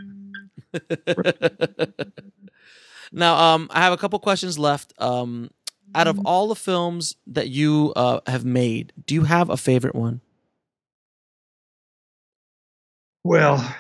[3.12, 4.94] now, um, I have a couple questions left.
[4.98, 5.52] Um,
[5.94, 9.94] out of all the films that you uh, have made, do you have a favorite
[9.94, 10.22] one?
[13.26, 13.76] Well,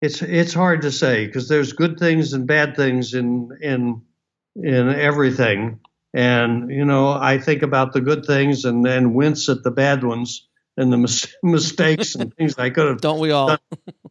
[0.00, 4.00] it's it's hard to say because there's good things and bad things in in
[4.56, 5.80] in everything.
[6.14, 10.02] And you know, I think about the good things and then wince at the bad
[10.02, 10.48] ones
[10.78, 13.02] and the mis- mistakes and things I could have.
[13.02, 13.58] Don't we all done,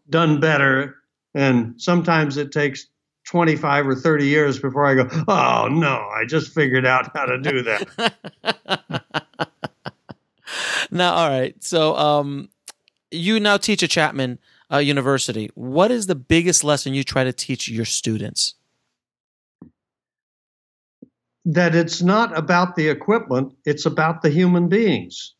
[0.07, 0.97] done better?
[1.33, 2.85] And sometimes it takes
[3.29, 7.39] 25 or 30 years before I go, oh no, I just figured out how to
[7.39, 8.13] do that.
[10.91, 11.55] now, all right.
[11.63, 12.49] So, um,
[13.13, 14.39] you now teach at Chapman
[14.71, 15.49] uh, University.
[15.55, 18.55] What is the biggest lesson you try to teach your students?
[21.45, 25.33] That it's not about the equipment, it's about the human beings.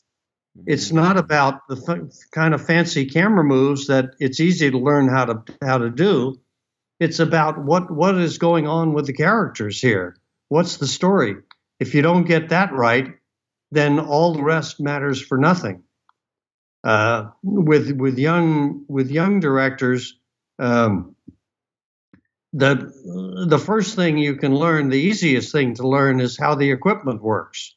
[0.68, 0.98] It's mm-hmm.
[0.98, 5.26] not about the f- kind of fancy camera moves that it's easy to learn how
[5.26, 6.40] to how to do.
[7.00, 10.16] It's about what what is going on with the characters here.
[10.50, 11.38] What's the story?
[11.80, 13.16] If you don't get that right,
[13.72, 15.84] then all the rest matters for nothing.
[16.84, 20.20] Uh, with with young with young directors,
[20.60, 21.16] um,
[22.52, 26.72] the the first thing you can learn, the easiest thing to learn, is how the
[26.72, 27.76] equipment works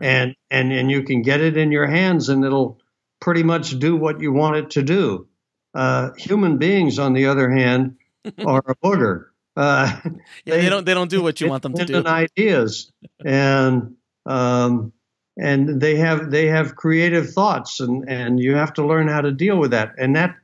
[0.00, 2.80] and and and you can get it in your hands and it'll
[3.20, 5.28] pretty much do what you want it to do.
[5.74, 7.96] Uh, human beings, on the other hand,
[8.46, 9.26] are a booger.
[9.56, 10.10] Uh, yeah,
[10.44, 12.04] they, they, don't they don't do what you want them to do.
[12.06, 12.90] Ideas
[13.24, 14.92] and um,
[15.38, 19.32] and they have they have creative thoughts and and you have to learn how to
[19.32, 19.92] deal with that.
[19.98, 20.34] And that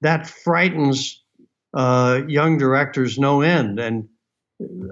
[0.00, 1.22] that frightens
[1.74, 3.80] uh, young directors no end.
[3.80, 4.08] And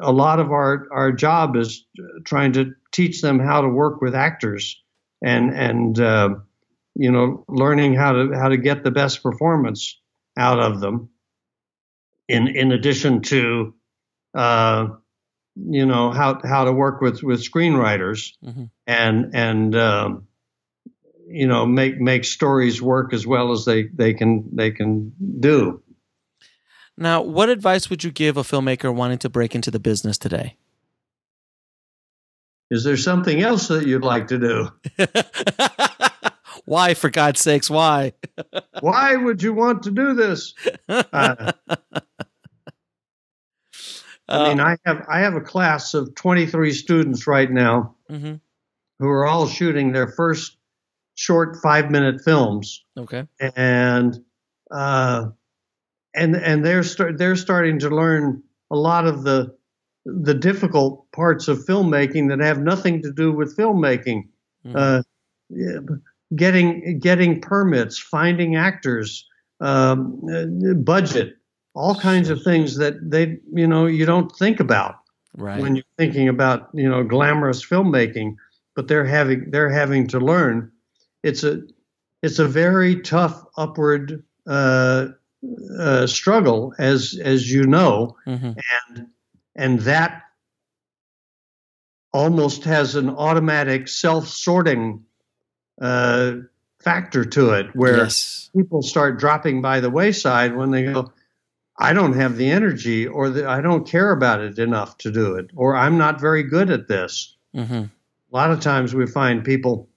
[0.00, 1.84] a lot of our our job is
[2.24, 4.80] trying to teach them how to work with actors
[5.22, 6.30] and and uh,
[6.94, 10.00] you know learning how to how to get the best performance
[10.36, 11.08] out of them.
[12.28, 13.74] In in addition to
[14.34, 14.88] uh,
[15.56, 18.64] you know how how to work with with screenwriters mm-hmm.
[18.86, 20.26] and and um,
[21.28, 25.82] you know make make stories work as well as they they can they can do
[26.98, 30.56] now, what advice would you give a filmmaker wanting to break into the business today?
[32.70, 34.70] Is there something else that you'd like to do?
[36.64, 38.14] why, for God's sakes, why?
[38.80, 40.54] why would you want to do this?
[40.88, 41.52] Uh,
[44.28, 48.34] I mean, I have I have a class of 23 students right now mm-hmm.
[48.98, 50.56] who are all shooting their first
[51.14, 52.84] short five minute films.
[52.96, 53.26] Okay.
[53.56, 54.18] And
[54.70, 55.26] uh,
[56.14, 59.54] and and they're start, they're starting to learn a lot of the
[60.04, 64.28] the difficult parts of filmmaking that have nothing to do with filmmaking.
[64.64, 64.76] Mm-hmm.
[64.76, 65.96] Uh,
[66.34, 69.26] getting getting permits, finding actors,
[69.60, 70.20] um,
[70.82, 71.36] budget,
[71.76, 74.96] all kinds of things that they you know you don't think about
[75.36, 75.60] right.
[75.60, 78.36] when you're thinking about you know glamorous filmmaking,
[78.74, 80.72] but they're having they're having to learn.
[81.22, 81.60] It's a
[82.22, 85.08] it's a very tough upward uh,
[85.78, 88.52] uh, struggle, as as you know, mm-hmm.
[88.96, 89.06] and
[89.54, 90.22] and that
[92.12, 95.04] almost has an automatic self-sorting
[95.82, 96.32] uh,
[96.80, 98.48] factor to it, where yes.
[98.56, 101.12] people start dropping by the wayside when they go,
[101.78, 105.34] "I don't have the energy, or the, I don't care about it enough to do
[105.34, 107.74] it, or I'm not very good at this." Mm-hmm.
[107.74, 107.90] A
[108.30, 109.88] lot of times we find people.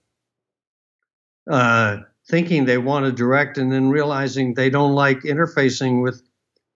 [1.49, 1.97] Uh,
[2.29, 6.21] thinking they want to direct and then realizing they don't like interfacing with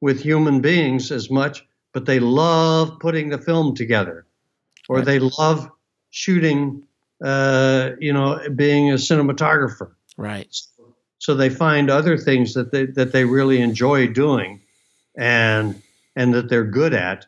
[0.01, 4.25] with human beings as much, but they love putting the film together,
[4.89, 5.05] or right.
[5.05, 5.69] they love
[6.09, 6.83] shooting,
[7.23, 9.93] uh, you know, being a cinematographer.
[10.17, 10.53] Right.
[11.19, 14.59] So they find other things that they that they really enjoy doing,
[15.17, 15.81] and
[16.15, 17.25] and that they're good at,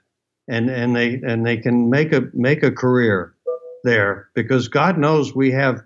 [0.48, 3.36] and and they and they can make a make a career
[3.84, 5.82] there because God knows we have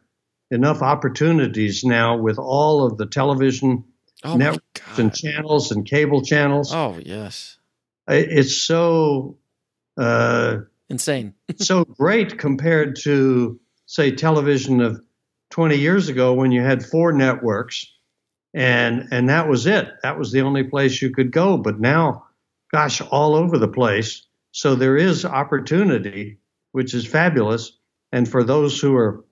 [0.51, 3.83] enough opportunities now with all of the television
[4.23, 6.73] oh networks and channels and cable channels.
[6.73, 7.57] Oh yes,
[8.07, 9.37] it's so
[9.97, 15.01] uh, insane, so great compared to say television of
[15.49, 17.91] 20 years ago when you had four networks
[18.53, 19.87] and and that was it.
[20.03, 21.57] That was the only place you could go.
[21.57, 22.25] But now,
[22.71, 24.25] gosh, all over the place.
[24.51, 26.39] So there is opportunity,
[26.71, 27.77] which is fabulous.
[28.11, 29.23] And for those who are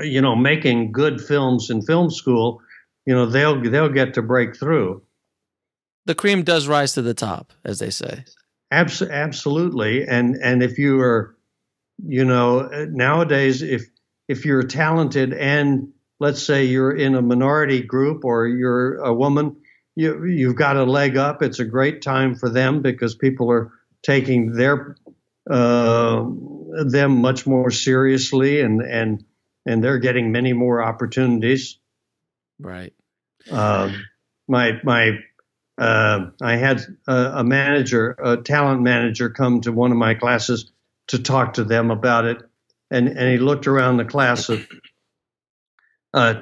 [0.00, 2.60] you know, making good films in film school,
[3.06, 5.02] you know, they'll they'll get to break through.
[6.06, 8.24] The cream does rise to the top, as they say.
[8.70, 11.36] Abs- absolutely, and and if you are,
[12.04, 13.84] you know, nowadays if
[14.28, 15.91] if you're talented and
[16.22, 19.56] let's say you're in a minority group or you're a woman,
[19.96, 21.42] you you've got a leg up.
[21.42, 23.72] It's a great time for them because people are
[24.04, 24.96] taking their
[25.50, 26.24] uh,
[26.84, 29.24] them much more seriously and and
[29.66, 31.78] and they're getting many more opportunities.
[32.60, 32.94] Right.
[33.50, 33.92] Uh,
[34.46, 35.18] my my
[35.76, 40.70] uh, I had a, a, manager, a talent manager, come to one of my classes
[41.08, 42.38] to talk to them about it,
[42.92, 44.64] and and he looked around the class of
[46.14, 46.40] uh,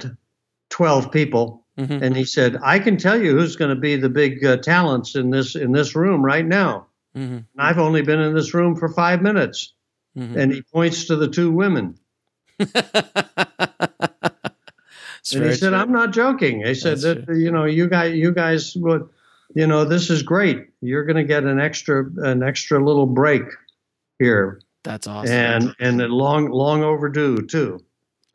[0.68, 2.02] twelve people, mm-hmm.
[2.02, 5.14] and he said, "I can tell you who's going to be the big uh, talents
[5.14, 6.86] in this in this room right now.
[7.16, 7.38] Mm-hmm.
[7.58, 9.72] I've only been in this room for five minutes."
[10.16, 10.38] Mm-hmm.
[10.38, 11.96] And he points to the two women.
[12.58, 12.74] and
[15.22, 15.74] he said, true.
[15.74, 17.38] "I'm not joking." He said That's that true.
[17.38, 19.08] you know you guys you guys would
[19.54, 20.68] you know this is great.
[20.80, 23.44] You're going to get an extra an extra little break
[24.18, 24.60] here.
[24.82, 25.32] That's awesome.
[25.32, 27.80] And and long long overdue too.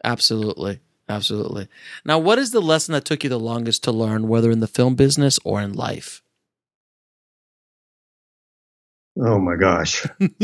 [0.04, 0.80] Absolutely.
[1.08, 1.68] Absolutely.
[2.04, 4.68] Now, what is the lesson that took you the longest to learn, whether in the
[4.68, 6.22] film business or in life?
[9.18, 10.06] Oh my gosh.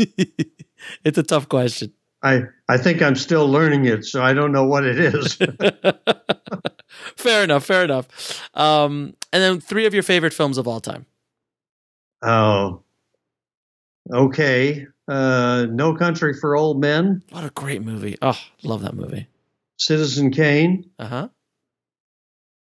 [1.04, 1.92] it's a tough question.
[2.22, 5.34] I, I think I'm still learning it, so I don't know what it is.
[7.16, 7.64] fair enough.
[7.64, 8.48] Fair enough.
[8.54, 11.06] Um, and then three of your favorite films of all time.
[12.22, 12.82] Oh,
[14.12, 14.86] okay.
[15.08, 17.22] Uh, no Country for Old Men.
[17.30, 18.16] What a great movie.
[18.22, 19.26] Oh, love that movie.
[19.86, 20.90] Citizen Kane.
[20.98, 21.28] Uh huh.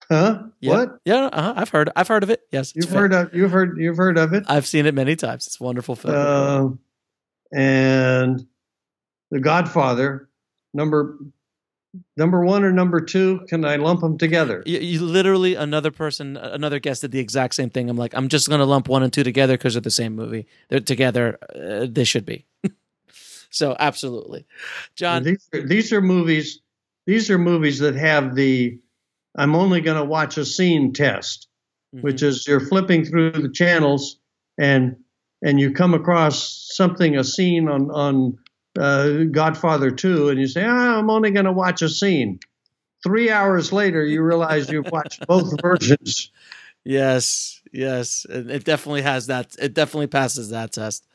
[0.10, 0.44] Huh?
[0.60, 0.72] Yeah.
[0.72, 1.00] What?
[1.06, 1.54] Yeah, uh-huh.
[1.56, 1.90] I've heard.
[1.96, 2.42] I've heard of it.
[2.52, 3.34] Yes, you've heard of.
[3.34, 3.78] You've heard.
[3.78, 4.44] You've heard of it.
[4.48, 5.48] I've seen it many times.
[5.48, 6.16] It's a wonderful film.
[6.16, 6.70] Uh,
[7.58, 8.46] and
[9.32, 10.30] The Godfather,
[10.74, 11.18] number
[12.18, 13.42] number one or number two.
[13.48, 14.64] Can I lump them together?
[14.66, 17.90] You, you literally another person, another guest did the exact same thing.
[17.90, 20.48] I'm like, I'm just gonna lump one and two together because they're the same movie.
[20.70, 21.38] They're together.
[21.56, 22.46] Uh, they should be.
[23.52, 24.46] so absolutely,
[24.96, 25.24] John.
[25.24, 26.60] These are, these are movies.
[27.06, 28.80] These are movies that have the
[29.36, 31.48] I'm only going to watch a scene test,
[31.94, 32.04] mm-hmm.
[32.04, 34.20] which is you're flipping through the channels
[34.58, 34.96] and
[35.42, 38.38] and you come across something a scene on on
[38.80, 42.40] uh, Godfather 2 and you say, ah, I'm only going to watch a scene.
[43.04, 46.32] Three hours later, you realize you've watched both versions.
[46.86, 49.56] Yes, yes, it definitely has that.
[49.60, 51.06] It definitely passes that test.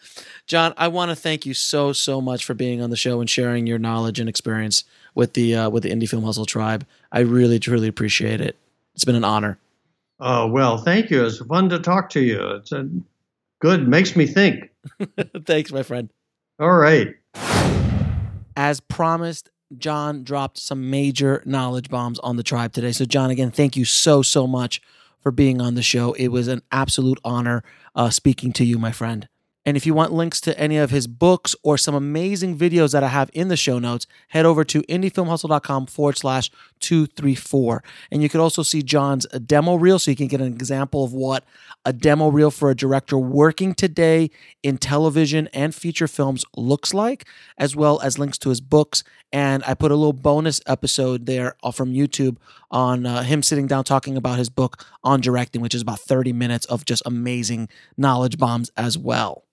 [0.47, 3.31] John, I want to thank you so so much for being on the show and
[3.31, 4.85] sharing your knowledge and experience
[5.15, 6.87] with the uh, with the Indie Film Hustle tribe.
[7.13, 8.57] I really truly appreciate it.
[8.95, 9.59] It's been an honor.
[10.21, 11.25] Oh well, thank you.
[11.25, 12.41] It's fun to talk to you.
[12.57, 12.89] It's a,
[13.61, 13.89] good.
[13.89, 14.71] Makes me think.
[15.47, 16.11] Thanks, my friend.
[16.59, 17.15] All right.
[18.57, 22.91] As promised, John dropped some major knowledge bombs on the tribe today.
[22.91, 24.83] So, John, again, thank you so so much
[25.21, 26.13] for being on the show.
[26.15, 27.63] It was an absolute honor
[27.95, 29.29] uh, speaking to you, my friend.
[29.69, 33.05] And if you want links to any of his books or some amazing videos that
[33.05, 36.51] I have in the show notes, head over to indiefilmhustle.com forward slash
[36.81, 37.85] 234.
[38.11, 41.13] And you can also see John's demo reel so you can get an example of
[41.13, 41.45] what
[41.85, 44.31] a demo reel for a director working today
[44.63, 47.27] in television and feature films looks like,
[47.59, 49.05] as well as links to his books.
[49.35, 52.39] And I put a little bonus episode there uh, from YouTube
[52.71, 56.33] on uh, him sitting down talking about his book on directing, which is about 30
[56.33, 59.45] minutes of just amazing knowledge bombs as well.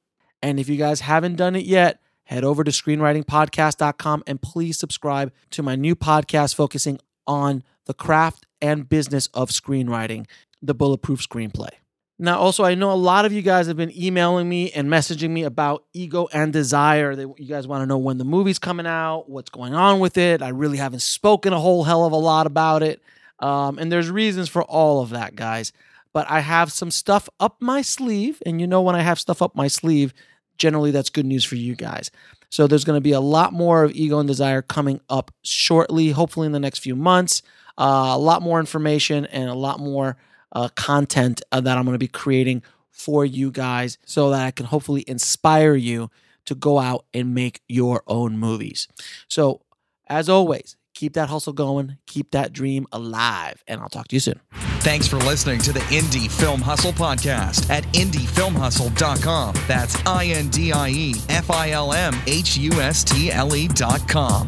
[0.42, 5.32] And if you guys haven't done it yet, head over to screenwritingpodcast.com and please subscribe
[5.52, 10.28] to my new podcast focusing on the craft and business of screenwriting,
[10.62, 11.70] the Bulletproof Screenplay.
[12.18, 15.32] Now, also, I know a lot of you guys have been emailing me and messaging
[15.32, 17.14] me about Ego and Desire.
[17.14, 20.18] They, you guys want to know when the movie's coming out, what's going on with
[20.18, 20.42] it.
[20.42, 23.02] I really haven't spoken a whole hell of a lot about it.
[23.40, 25.74] Um, and there's reasons for all of that, guys.
[26.14, 28.42] But I have some stuff up my sleeve.
[28.46, 30.14] And you know, when I have stuff up my sleeve,
[30.58, 32.12] generally that's good news for you guys.
[32.50, 36.12] So there's going to be a lot more of Ego and Desire coming up shortly,
[36.12, 37.42] hopefully in the next few months.
[37.78, 40.16] Uh, a lot more information and a lot more
[40.56, 44.52] uh, content uh, that I'm going to be creating for you guys so that I
[44.52, 46.10] can hopefully inspire you
[46.46, 48.88] to go out and make your own movies.
[49.28, 49.62] So,
[50.08, 54.20] as always, keep that hustle going, keep that dream alive, and I'll talk to you
[54.20, 54.40] soon.
[54.80, 59.56] Thanks for listening to the Indie Film Hustle podcast at indiefilmhustle.com.
[59.68, 63.56] That's I N D I E F I L M H U S T L
[63.56, 64.48] E.com.